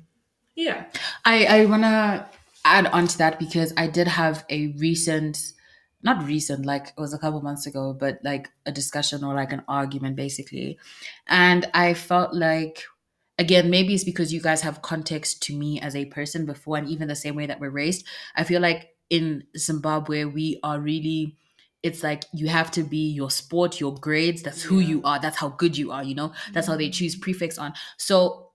[0.54, 0.86] yeah.
[1.24, 2.28] I, I want to
[2.64, 5.52] add on to that because I did have a recent,
[6.02, 9.52] not recent, like it was a couple months ago, but like a discussion or like
[9.52, 10.78] an argument basically.
[11.28, 12.84] And I felt like,
[13.38, 16.88] again, maybe it's because you guys have context to me as a person before, and
[16.88, 18.06] even the same way that we're raised.
[18.34, 21.36] I feel like in Zimbabwe, we are really.
[21.82, 24.42] It's like you have to be your sport, your grades.
[24.42, 24.88] That's who Yeah.
[24.88, 25.20] you are.
[25.20, 26.02] That's how good you are.
[26.02, 26.32] You know.
[26.52, 26.92] That's how they mm.
[26.92, 27.74] choose prefix on.
[27.96, 28.46] So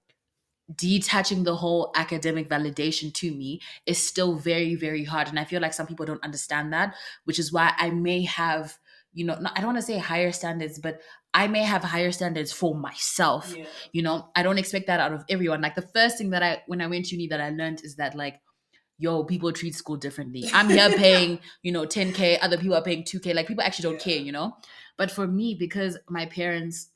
[0.76, 5.62] detaching the whole academic validation to me is still very very hard and i feel
[5.62, 6.96] like some people don't understand that
[7.26, 8.78] which is why i may have
[9.14, 11.02] you know not, i don't want to say higher standards but
[11.34, 13.66] i may have higher standards for myself Yeah.
[13.92, 16.62] you know i don't expect that out of everyone like the first thing that i
[16.68, 18.40] when i went to uni that i learned is that like
[19.02, 20.50] yo people treat school differently.
[20.54, 24.00] I'm here paying you know 10k other people are paying 2k like people actually don't
[24.00, 24.06] Yeah.
[24.10, 24.58] care you know?
[24.98, 26.90] But for me because my parents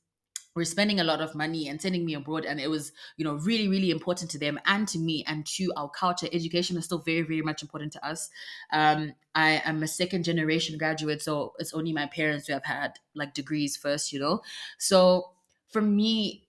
[0.55, 3.35] were spending a lot of money and sending me abroad and it was you know
[3.35, 6.99] really really important to them and to me and to our culture education is still
[6.99, 8.29] very very much important to us.
[8.71, 12.99] Um i am a second generation graduate so it's only my parents who have had
[13.13, 14.41] like degrees first you know?
[14.77, 15.31] So
[15.67, 16.47] for me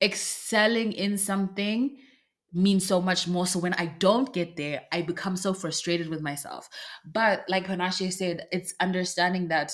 [0.00, 1.98] excelling in something
[2.52, 6.22] means so much more so when i don't get there i become so frustrated with
[6.22, 6.68] myself
[7.04, 9.72] but like Panashe said it's understanding that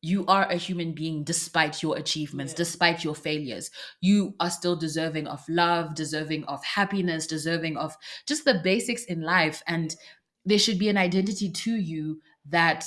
[0.00, 2.58] you are a human being despite your achievements, Yeah.
[2.58, 3.70] despite your failures.
[4.00, 9.22] You are still deserving of love, deserving of happiness, deserving of just the basics in
[9.22, 9.60] life.
[9.66, 9.96] And
[10.44, 12.86] there should be an identity to you that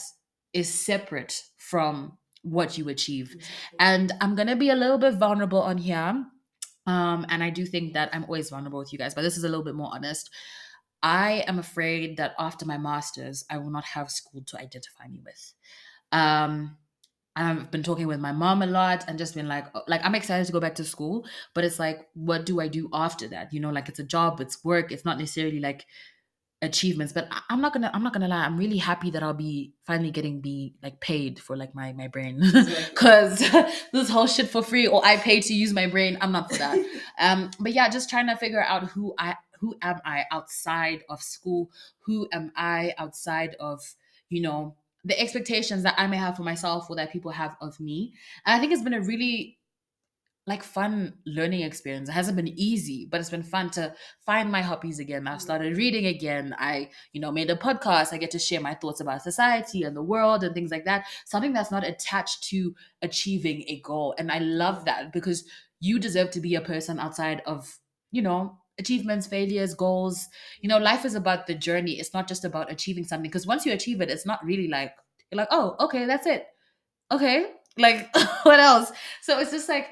[0.53, 3.35] is separate from what you achieve.
[3.77, 6.25] And I'm going to be a little bit vulnerable on here.
[6.91, 9.45] Um, and I do think that I'm always vulnerable with you guys, but this is
[9.45, 10.29] a little bit more honest.
[11.01, 15.21] I am afraid that after my master's, I will not have school to identify me
[15.23, 15.53] with.
[16.11, 16.77] Um,
[17.35, 20.15] I've been talking with my mom a lot and just been like, oh, like I'm
[20.15, 23.53] excited to go back to school, but it's like, what do I do after that?
[23.53, 25.85] You know, like it's a job, it's work, it's not necessarily like
[26.61, 27.13] achievements.
[27.13, 29.73] But I- I'm not gonna, I'm not gonna lie, I'm really happy that I'll be
[29.83, 32.39] finally getting be like paid for like my my brain,
[32.89, 33.39] because
[33.93, 36.57] this whole shit for free or I pay to use my brain, I'm not for
[36.57, 36.79] that.
[37.19, 41.21] um, but yeah, just trying to figure out who I who am I outside of
[41.21, 41.69] school,
[42.05, 43.81] who am I outside of
[44.29, 47.79] you know the expectations that I may have for myself or that people have of
[47.79, 48.13] me.
[48.45, 49.57] And I think it's been a really
[50.47, 52.09] like fun learning experience.
[52.09, 53.93] It hasn't been easy, but it's been fun to
[54.25, 55.27] find my hobbies again.
[55.27, 55.41] I've mm-hmm.
[55.41, 56.55] started reading again.
[56.57, 58.11] I, you know, made a podcast.
[58.11, 61.05] I get to share my thoughts about society and the world and things like that.
[61.25, 64.15] Something that's not attached to achieving a goal.
[64.17, 64.85] And I love mm-hmm.
[64.85, 65.45] that because
[65.79, 67.79] you deserve to be a person outside of,
[68.11, 70.27] you know, achievements, failures, goals.
[70.61, 71.99] You know, life is about the journey.
[71.99, 73.29] It's not just about achieving something.
[73.29, 74.93] Because once you achieve it, it's not really like
[75.31, 76.47] you're like, oh, okay, that's it.
[77.11, 77.45] Okay.
[77.77, 78.09] Like
[78.43, 78.91] what else?
[79.21, 79.87] So it's just like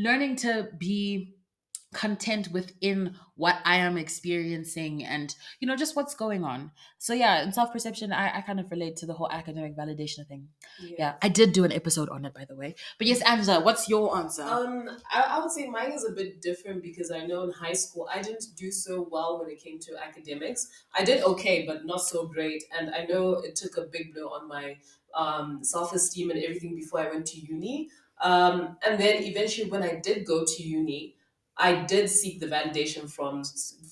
[0.00, 1.34] learning to be
[1.92, 6.70] content within what I am experiencing and you know just what's going on.
[6.98, 10.48] So yeah, in self-perception, I, I kind of relate to the whole academic validation thing.
[10.80, 11.14] Yeah.
[11.20, 12.76] I did do an episode on it by the way.
[12.98, 14.42] But yes, Angela, what's your answer?
[14.42, 17.72] Um, I, I would say mine is a bit different because I know in high
[17.72, 20.68] school I didn't do so well when it came to academics.
[20.94, 22.62] I did okay, but not so great.
[22.78, 24.76] And I know it took a big blow on my
[25.14, 27.88] um, self esteem and everything before I went to uni.
[28.22, 31.16] Um, and then eventually, when I did go to uni,
[31.56, 33.42] I did seek the validation from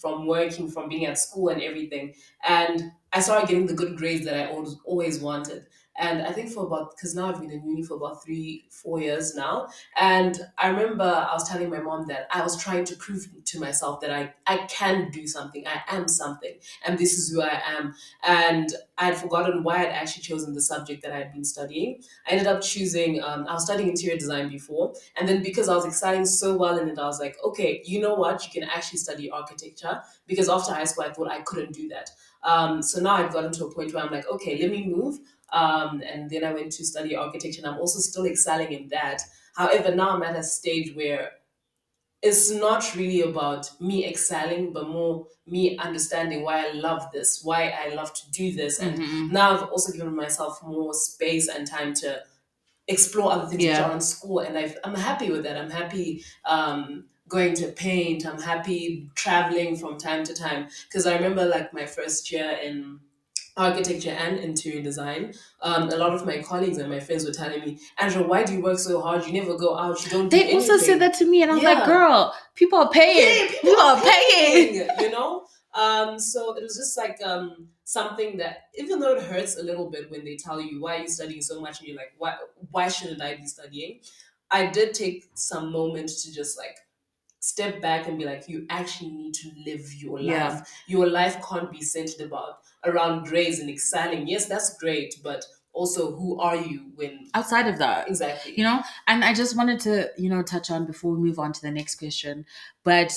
[0.01, 2.15] from working, from being at school and everything,
[2.47, 5.67] and I started getting the good grades that I always always wanted.
[5.99, 9.01] And I think for about because now I've been in uni for about three, four
[9.01, 9.69] years now,
[10.01, 13.61] and I remember I was telling my mom that I was trying to prove to
[13.61, 16.55] myself that I I can do something, I am something,
[16.87, 17.95] and this is who I am.
[18.23, 22.03] And I had forgotten why I'd actually chosen the subject that I had been studying.
[22.27, 23.23] I ended up choosing.
[23.23, 26.79] Um, I was studying interior design before, and then because I was excelling so well
[26.79, 28.45] in it, I was like, okay, you know what?
[28.45, 32.11] You can actually study architecture because after high school, I thought I couldn't do that.
[32.43, 35.19] Um, so now I've gotten to a point where I'm like, okay, let me move.
[35.53, 39.23] Um, and then I went to study architecture, and I'm also still excelling in that.
[39.55, 41.33] However, now I'm at a stage where
[42.21, 47.69] it's not really about me excelling, but more me understanding why I love this, why
[47.71, 48.81] I love to do this.
[48.81, 49.31] And Mhm.
[49.31, 52.23] now I've also given myself more space and time to
[52.89, 53.89] explore other things which Yeah.
[53.89, 54.41] are in school.
[54.41, 55.57] And I've, I'm happy with that.
[55.57, 58.27] I'm happy um, going to paint.
[58.27, 60.69] I'm happy traveling from time to time.
[60.89, 63.01] Because I remember like my first year in
[63.59, 67.61] architecture and interior design, um, a lot of my colleagues and my friends were telling
[67.61, 69.27] me, Andrew, why do you work so hard?
[69.27, 70.03] You never go out.
[70.05, 72.79] You don't do They also said that to me, and I was like, "Girl, people
[72.79, 73.19] are paying.
[73.19, 75.45] Yeah, people, are paying." you know
[75.75, 79.91] um so it was just like um something that even though it hurts a little
[79.91, 82.35] bit when they tell you why you're you studying so much and you're like why
[82.71, 84.01] why shouldn't i be studying
[84.51, 86.79] i did take some moments to just like
[87.41, 90.65] step back and be like you actually need to live your life Yeah.
[90.87, 96.17] your life can't be centered about around grades and excelling yes that's great but also
[96.17, 98.55] who are you when Outside of that, exactly.
[98.57, 101.53] You know and i just wanted to you know touch on before we move on
[101.53, 102.45] to the next question
[102.85, 103.13] but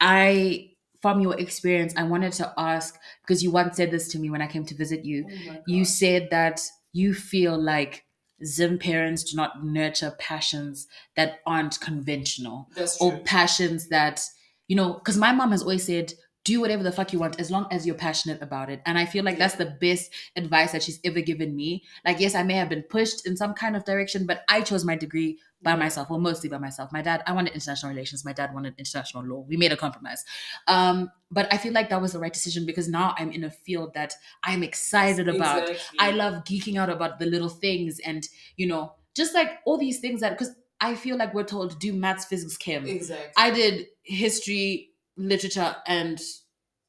[0.00, 0.70] i
[1.02, 4.42] from your experience i wanted to ask because you once said this to me when
[4.42, 5.26] i came to visit you.
[5.28, 6.60] Oh you said that
[6.92, 8.04] you feel like
[8.44, 10.86] zim parents do not nurture passions
[11.16, 14.22] that aren't conventional that's or passions that
[14.68, 16.12] you know because my mom has always said
[16.46, 18.80] do whatever the fuck you want as long as you're passionate about it.
[18.86, 21.82] And i feel like that's the best advice that she's ever given me.
[22.04, 24.84] Like yes i may have been pushed in some kind of direction but i chose
[24.84, 26.92] my degree by myself or mostly by myself.
[26.92, 28.24] My dad i wanted international relations.
[28.24, 29.44] My dad wanted international law.
[29.48, 30.24] We made a compromise.
[30.68, 33.50] Um but i feel like that was the right decision because now i'm in a
[33.50, 35.68] field that i'm excited about.
[35.68, 35.98] Exactly.
[35.98, 39.98] I love geeking out about the little things and, you know, just like all these
[39.98, 42.86] things that, because I feel like we're told to do maths, physics, chem.
[42.86, 43.32] exactly.
[43.36, 46.20] I did history, literature, and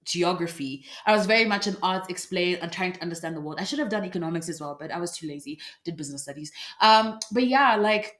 [0.07, 0.85] geography.
[1.05, 3.59] I was very much in arts, explain and trying to understand the world.
[3.59, 5.59] I should have done economics as well, but I was too lazy.
[5.83, 6.51] Did business studies.
[6.81, 8.19] Um, but yeah, like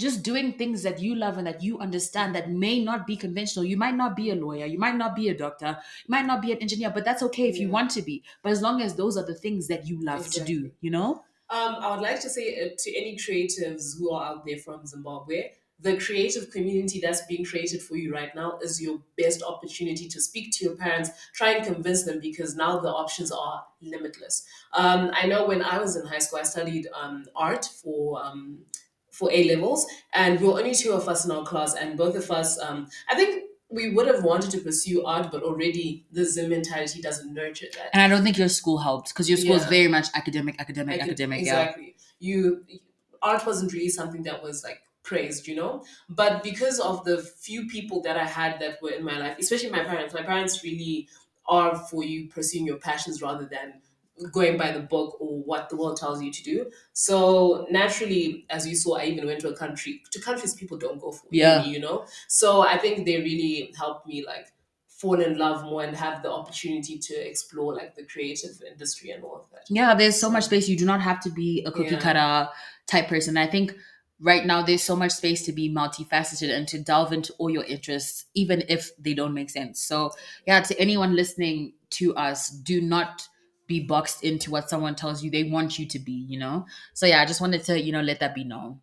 [0.00, 3.64] just doing things that you love and that you understand that may not be conventional.
[3.64, 5.76] You might not be a lawyer, you might not be a doctor,
[6.06, 8.22] you might not be an engineer, but that's okay if you want to be.
[8.42, 11.24] But as long as those are the things that you love to do, you know?
[11.50, 14.86] Um, I would like to say uh, to any creatives who are out there from
[14.86, 20.08] Zimbabwe, the creative community that's being created for you right now is your best opportunity
[20.08, 24.44] to speak to your parents, try and convince them because now the options are limitless.
[24.72, 28.24] Um, I know when I was in high school, I studied um, art for.
[28.24, 28.60] Um,
[29.10, 32.14] for A levels, and we were only two of us in our class, and both
[32.14, 36.24] of us, um, I think we would have wanted to pursue art, but already the
[36.24, 37.90] Zim mentality doesn't nurture that.
[37.92, 41.00] And I don't think your school helped because your school is very much academic, academic,
[41.00, 41.44] could- academic.
[41.44, 41.62] Yeah.
[41.62, 42.64] exactly you
[43.22, 45.72] art wasn't really something that was like praised you know
[46.20, 49.70] but because of the few people that i had that were in my life especially
[49.78, 51.08] my parents my parents really
[51.58, 53.68] are for you pursuing your passions rather than
[54.32, 56.56] going by the book or what the world tells you to do
[56.92, 61.00] so naturally as you saw i even went to a country to countries people don't
[61.00, 61.64] go for Yeah.
[61.64, 64.48] you know so i think they really helped me like
[64.88, 69.22] fall in love more and have the opportunity to explore like the creative industry and
[69.22, 70.68] all of that Yeah, there's so much space.
[70.68, 72.00] You do not have to be a cookie Yeah.
[72.06, 72.48] cutter
[72.92, 73.36] type person.
[73.36, 73.66] I think
[74.20, 77.64] right now there's so much space to be multifaceted and to delve into all your
[77.64, 79.80] interests, even if they don't make sense.
[79.80, 80.12] So,
[80.46, 83.28] yeah, to anyone listening to us, do not
[83.66, 86.66] be boxed into what someone tells you they want you to be, you know?
[86.94, 88.80] So, yeah, I just wanted to, you know, let that be known.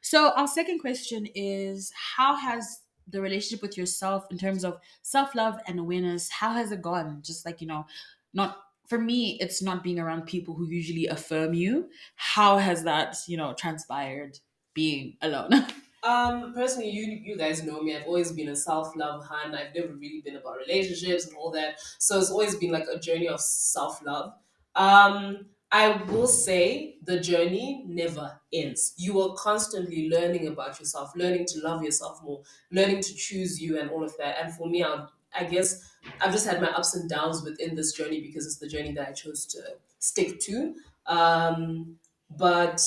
[0.00, 5.34] So, our second question is How has the relationship with yourself in terms of self
[5.34, 7.20] love and awareness, how has it gone?
[7.22, 7.86] Just like, you know,
[8.34, 8.58] not
[8.88, 11.88] for me, it's not being around people who usually affirm you.
[12.14, 14.38] How has that, you know, transpired
[14.76, 15.50] being alone?
[16.02, 17.96] Um, personally, you you guys know me.
[17.96, 19.54] I've always been a self love hun.
[19.56, 21.80] I've never really been about relationships and all that.
[21.98, 24.34] So it's always been like a journey of self love.
[24.76, 28.94] Um, I will say the journey never ends.
[28.98, 33.80] You are constantly learning about yourself, learning to love yourself more, learning to choose you,
[33.80, 34.36] and all of that.
[34.40, 37.92] And for me, I, I guess I've just had my ups and downs within this
[37.92, 40.76] journey because it's the journey that I chose to stick to.
[41.06, 41.98] Um,
[42.30, 42.80] but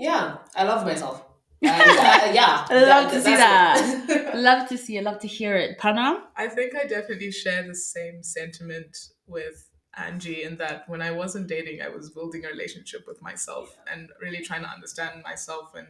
[0.00, 1.24] yeah, I love myself.
[1.62, 4.32] And, uh, yeah, I love to see that.
[4.34, 5.76] love to see it, love to hear it.
[5.76, 6.22] Pana?
[6.34, 8.96] I think I definitely share the same sentiment
[9.26, 13.76] with Angie in that when I wasn't dating, I was building a relationship with myself
[13.92, 15.88] and really trying to understand myself and,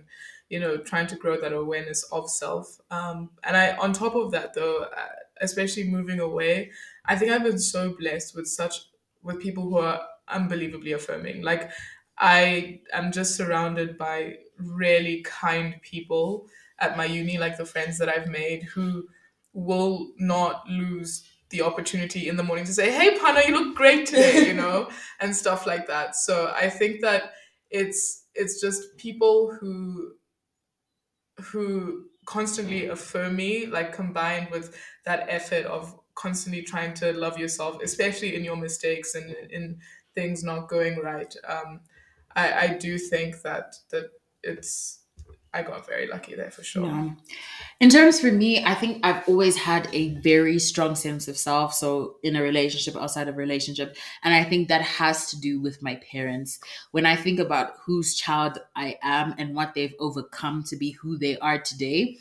[0.48, 2.80] you know, trying to grow that awareness of self.
[2.90, 5.06] Um, and I, on top of that, though, uh,
[5.40, 6.72] especially moving away,
[7.04, 8.86] I think I've been so blessed with such
[9.22, 11.42] with people who are unbelievably affirming.
[11.42, 11.70] Like
[12.20, 16.46] I am just surrounded by really kind people
[16.78, 19.08] at my uni, like the friends that I've made who
[19.54, 24.06] will not lose the opportunity in the morning to say, "Hey, Pana, you look great
[24.06, 24.88] today," you know,
[25.20, 26.14] and stuff like that.
[26.14, 27.32] So I think that
[27.70, 30.12] it's it's just people who
[31.40, 37.78] who constantly affirm me, like combined with that effort of constantly trying to love yourself,
[37.82, 39.78] especially in your mistakes and in
[40.14, 41.34] things not going right.
[41.48, 41.80] Um,
[42.34, 44.10] I, I do think that that
[44.42, 45.00] it's
[45.52, 46.86] I got very lucky there for sure.
[46.86, 47.10] Yeah.
[47.80, 51.74] In terms for me, I think I've always had a very strong sense of self.
[51.74, 55.82] So in a relationship, outside of relationship, and I think that has to do with
[55.82, 56.60] my parents.
[56.92, 61.18] When I think about whose child I am and what they've overcome to be who
[61.18, 62.18] they are today,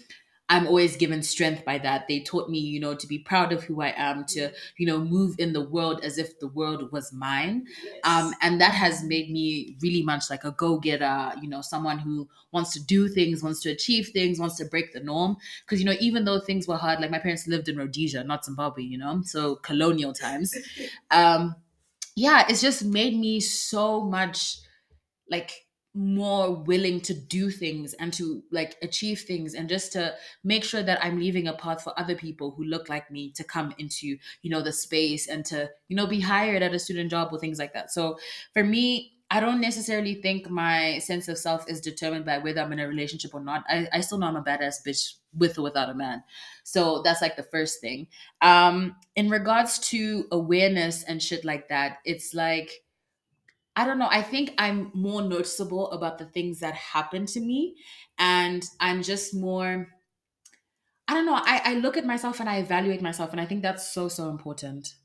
[0.50, 2.08] I'm always given strength by that.
[2.08, 4.98] They taught me, you know, to be proud of who I am, to, you know,
[4.98, 7.68] move in the world as if the world was mine.
[7.84, 8.00] Yes.
[8.04, 12.00] Um, and that has made me really much like a go getter, you know, someone
[12.00, 15.38] who wants to do things, wants to achieve things, wants to break the norm.
[15.66, 18.44] Because, you know, even though things were hard, like my parents lived in Rhodesia, not
[18.44, 20.56] Zimbabwe, you know, so colonial times.
[21.12, 21.56] um,
[22.16, 24.58] yeah, it's just made me so much
[25.30, 25.52] like
[25.96, 30.14] more willing to do things and to like achieve things and just to
[30.44, 33.44] make sure that I'm leaving a path for other people who look like me to
[33.44, 37.10] come into you know the space and to you know be hired at a student
[37.10, 38.20] job or things like that so
[38.54, 42.74] for me I don't necessarily think my sense of self is determined by whether I'm
[42.74, 43.64] in a relationship or not.
[43.70, 46.24] I, I still know I'm a badass bitch with or without a man.
[46.64, 48.08] So that's like the first thing.
[48.42, 52.72] Um, in regards to awareness and shit like that, it's like
[53.80, 54.10] I don't know.
[54.12, 57.78] I think I'm more noticeable about the things that happen to me.
[58.18, 59.88] And I'm just more,
[61.08, 61.36] I don't know.
[61.42, 63.32] I, I look at myself and I evaluate myself.
[63.32, 64.96] And I think that's so, so important.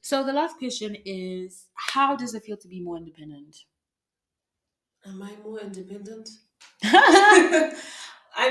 [0.00, 3.54] So the last question is How does it feel to be more independent?
[5.06, 6.28] Am I more independent?
[6.82, 7.72] I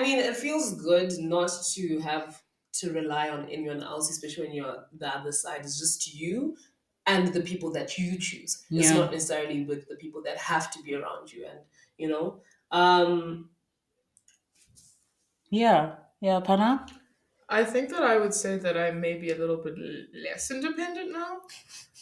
[0.02, 2.42] mean, it feels good not to have
[2.76, 5.60] to rely on anyone else, especially when you're the other side.
[5.66, 6.56] It's just you
[7.08, 8.66] and the people that you choose.
[8.70, 8.82] Yeah.
[8.82, 11.48] It's not necessarily with the people that have to be around you.
[11.50, 11.60] And,
[11.98, 12.42] you know,
[12.72, 13.50] um,
[15.50, 16.86] yeah, yeah, Pana?
[17.50, 19.76] I think that I would say that I may be a little bit
[20.14, 21.40] less independent now,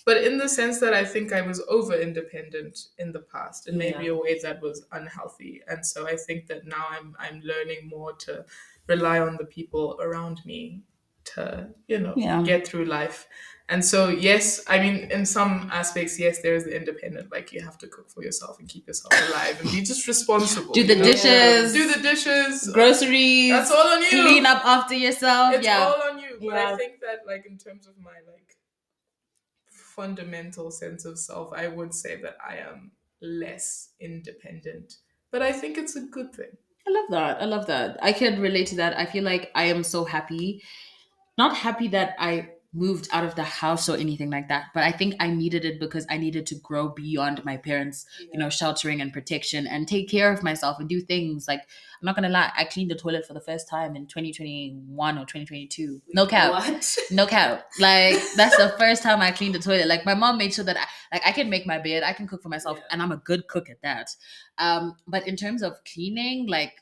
[0.04, 3.78] but in the sense that I think I was over independent in the past, and
[3.78, 4.12] maybe yeah.
[4.12, 5.62] a way that was unhealthy.
[5.68, 8.44] And so I think that now I'm I'm learning more to
[8.88, 10.82] rely on the people around me
[11.26, 12.42] to you know yeah.
[12.42, 13.28] get through life
[13.68, 17.32] and so, yes, I mean, in some aspects, yes, there is the independent.
[17.32, 20.72] Like you have to cook for yourself and keep yourself alive and be just responsible.
[20.74, 21.04] Do the know?
[21.04, 21.74] dishes.
[21.74, 22.70] Do the dishes.
[22.72, 23.52] Groceries.
[23.52, 24.10] That's all on you.
[24.10, 25.56] Clean up after yourself.
[25.56, 25.80] It's yeah.
[25.80, 26.38] all on you.
[26.40, 26.74] But yeah.
[26.74, 28.56] I think that, like, in terms of my like
[29.70, 34.98] fundamental sense of self, I would say that I am less independent.
[35.32, 36.52] But I think it's a good thing.
[36.88, 37.42] I love that.
[37.42, 37.98] I love that.
[38.02, 38.96] I can relate to that.
[38.96, 40.62] I feel like I am so happy.
[41.36, 44.92] Not happy that I moved out of the house or anything like that but i
[44.92, 48.28] think i needed it because i needed to grow beyond my parents yeah.
[48.34, 52.06] you know sheltering and protection and take care of myself and do things like i'm
[52.06, 56.02] not gonna lie i cleaned the toilet for the first time in 2021 or 2022
[56.14, 56.98] no cap what?
[57.12, 60.54] no cap like that's the first time i cleaned the toilet like my mom made
[60.54, 62.84] sure that i like i can make my bed i can cook for myself yeah.
[62.92, 64.10] and i'm a good cook at that
[64.58, 66.74] um but in terms of cleaning like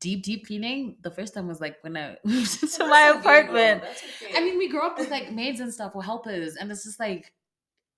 [0.00, 3.82] deep deep cleaning the first time was like when i moved into my apartment.
[3.82, 4.36] okay.
[4.36, 7.00] i mean we grew up with like maids and stuff or helpers and it's just
[7.00, 7.32] like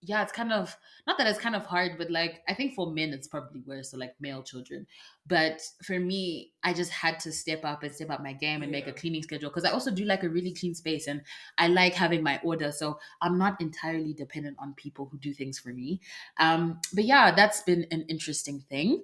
[0.03, 0.75] yeah it's kind of
[1.07, 3.91] not that it's kind of hard but like i think for men it's probably worse
[3.91, 4.87] so like male children.
[5.27, 8.73] But for me i just had to step up and step up my game and
[8.73, 8.79] yeah.
[8.79, 11.21] make a cleaning schedule because i also do like a really clean space and
[11.59, 15.59] i like having my order so i'm not entirely dependent on people who do things
[15.59, 16.01] for me.
[16.39, 19.03] Um but yeah that's been an interesting thing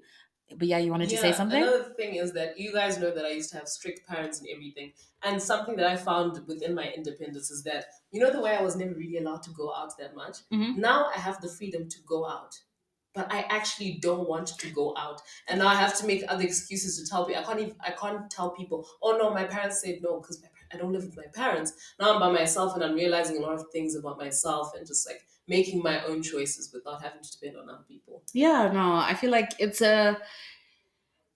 [0.55, 1.61] but yeah, you wanted yeah, to say something?
[1.61, 4.49] Another thing is that you guys know that I used to have strict parents and
[4.53, 4.92] everything.
[5.22, 8.62] And something that I found within my independence is that, you know, the way I
[8.62, 10.38] was never really allowed to go out that much.
[10.53, 10.80] Mm-hmm.
[10.80, 12.55] Now I have the freedom to go out.
[13.14, 16.44] But I actually don't want to go out, and now I have to make other
[16.44, 17.40] excuses to tell people.
[17.40, 17.74] I can't even.
[17.80, 18.86] I can't tell people.
[19.03, 21.72] Oh no, my parents said no because I don't live with my parents.
[21.99, 25.09] Now I'm by myself, and I'm realizing a lot of things about myself, and just
[25.09, 28.22] like making my own choices without having to depend on other people.
[28.32, 30.18] Yeah, no, I feel like it's a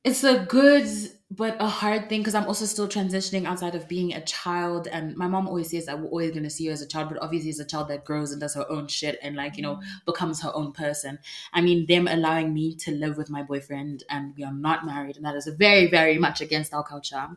[0.02, 0.88] it's a good
[1.32, 4.88] but a hard thing because I'm also still transitioning outside of being a child.
[4.88, 7.08] And my mom always says that we're always going to see you as a child,
[7.08, 9.62] but obviously, as a child that grows and does her own shit and, like, you
[9.62, 9.82] know, mm.
[10.06, 11.20] becomes her own person.
[11.52, 15.16] I mean, them allowing me to live with my boyfriend and we are not married,
[15.16, 17.28] and that is very, very much against our culture.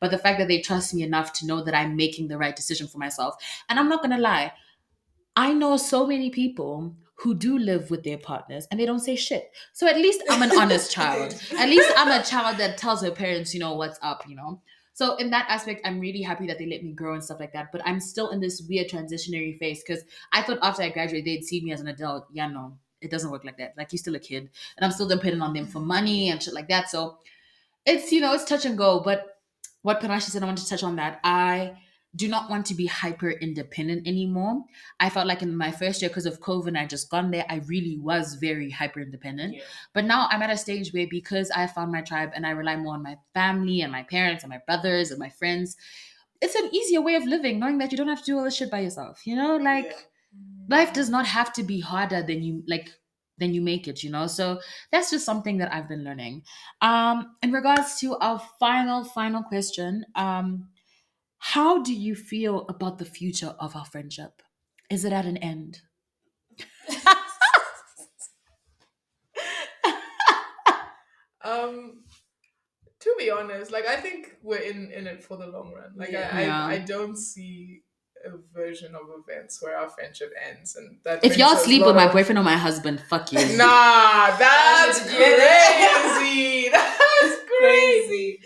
[0.00, 2.56] But the fact that they trust me enough to know that I'm making the right
[2.56, 3.34] decision for myself.
[3.68, 4.52] And I'm not going to lie,
[5.36, 9.16] I know so many people who do live with their partners and they don't say
[9.16, 9.50] shit.
[9.72, 11.40] So at least I'm an honest child.
[11.58, 14.60] At least I'm a child that tells her parents, you know, what's up, you know.
[14.92, 17.52] so in that aspect, I'm really happy that they let me grow and stuff like
[17.52, 17.72] that.
[17.72, 21.44] But I'm still in this weird transitionary phase because I thought after I graduated, they'd
[21.44, 22.26] see me as an adult.
[22.32, 23.74] Yeah, no, it doesn't work like that.
[23.76, 26.54] Like you're still a kid, and I'm still dependent on them for money and shit
[26.54, 26.90] like that.
[26.90, 27.18] So
[27.86, 29.00] it's you know it's touch and go.
[29.00, 29.38] But
[29.82, 31.20] what Panashe said, I want to touch on that.
[31.24, 31.76] I
[32.16, 34.64] do not want to be hyper independent anymore.
[35.00, 37.44] I felt like in my first year, because of COVID, I just gone there.
[37.48, 39.54] I really was very hyper independent.
[39.54, 39.62] Yeah.
[39.92, 42.76] But now I'm at a stage where because I found my tribe and I rely
[42.76, 45.76] more on my family and my parents and my brothers and my friends,
[46.40, 48.56] it's an easier way of living, knowing that you don't have to do all this
[48.56, 49.26] shit by yourself.
[49.26, 49.98] You know, like Yeah.
[50.68, 52.90] life does not have to be harder than you like
[53.38, 54.60] than you make it you know so
[54.92, 56.42] that's just something that i've been learning
[56.80, 60.68] um in regards to our final final question um
[61.52, 64.42] how do you feel about the future of our friendship
[64.90, 65.80] is it at an end
[71.44, 72.04] Um,
[73.00, 75.92] to be honest, like I think we're in in it for the long run.
[75.94, 76.30] Like Yeah.
[76.32, 76.66] I, Yeah.
[76.66, 77.82] I I don't see
[78.24, 81.22] a version of events where our friendship ends and that.
[81.22, 85.00] if y'all sleep with lot my of- boyfriend or my husband fuck you Nah, that's
[85.00, 86.70] crazy.
[86.72, 88.40] That's crazy.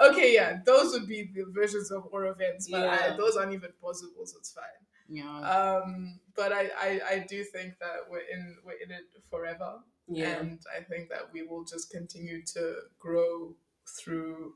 [0.00, 3.72] Okay, yeah, those would be the versions of or events, but I, those aren't even
[3.80, 4.82] possible, so it's fine.
[5.08, 9.80] yeah Um, but I, I, I do think that we're in we're in it forever,
[10.08, 10.38] Yeah.
[10.40, 12.62] and I think that we will just continue to
[12.98, 13.56] grow
[13.98, 14.54] through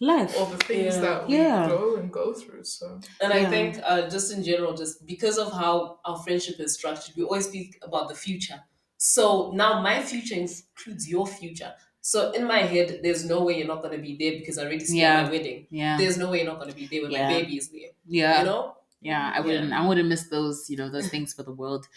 [0.00, 1.00] life all the things Yeah.
[1.06, 1.68] that we Yeah.
[1.68, 2.64] go and go through.
[2.64, 2.86] So
[3.20, 3.40] And Yeah.
[3.40, 7.22] I think uh, just in general, just because of how our friendship is structured, we
[7.24, 8.60] always speak about the future.
[8.96, 11.72] So now my future includes your future.
[12.02, 14.62] So in my head, there's no way you're not going to be there because I
[14.64, 15.22] already see Yeah.
[15.22, 15.66] my wedding.
[15.70, 17.28] yeah There's no way you're not going to be there when Yeah.
[17.28, 17.90] my baby is there.
[18.06, 18.76] yeah You know?
[19.00, 19.70] Yeah, I wouldn't.
[19.70, 19.80] Yeah.
[19.82, 20.70] I wouldn't miss those.
[20.70, 21.88] You know, those things for the world.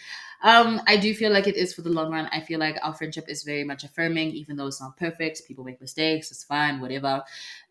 [0.46, 2.30] Um, I do feel like it is for the long run.
[2.32, 5.42] I feel like our friendship is very much affirming, even though it's not perfect.
[5.48, 6.30] People make mistakes.
[6.30, 7.24] It's fine, whatever.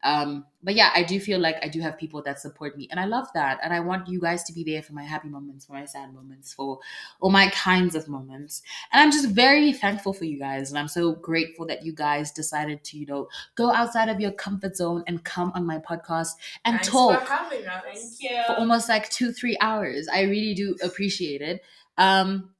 [0.03, 2.99] Um, but yeah, I do feel like I do have people that support me, and
[2.99, 3.61] I love that.
[3.63, 6.13] And I want you guys to be there for my happy moments, for my sad
[6.13, 6.81] moments, for
[7.21, 8.63] all my kinds of moments.
[8.93, 12.33] And I'm just very thankful for you guys, and I'm so grateful that you guys
[12.33, 16.31] decided to, you know, go outside of your comfort zone and come on my podcast
[16.65, 17.83] and thanks talk for having us.
[17.85, 18.43] Thank you.
[18.47, 21.63] for almost like two three hours i really do appreciate it
[21.99, 22.51] um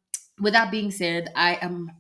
[0.41, 1.91] with that being said i am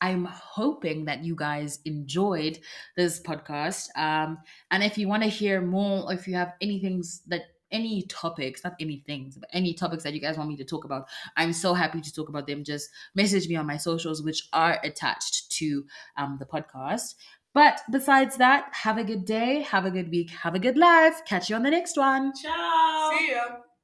[0.00, 2.58] i'm hoping that you guys enjoyed
[2.96, 4.38] this podcast um
[4.70, 8.62] and if you want to hear more or if you have anything that any topics
[8.62, 11.52] not any things but any topics that you guys want me to talk about i'm
[11.52, 15.50] so happy to talk about them just message me on my socials which are attached
[15.50, 15.84] to
[16.16, 17.14] um, the podcast
[17.52, 21.20] but besides that have a good day have a good week have a good life
[21.26, 23.10] catch you on the next one Ciao.
[23.18, 23.64] See ya.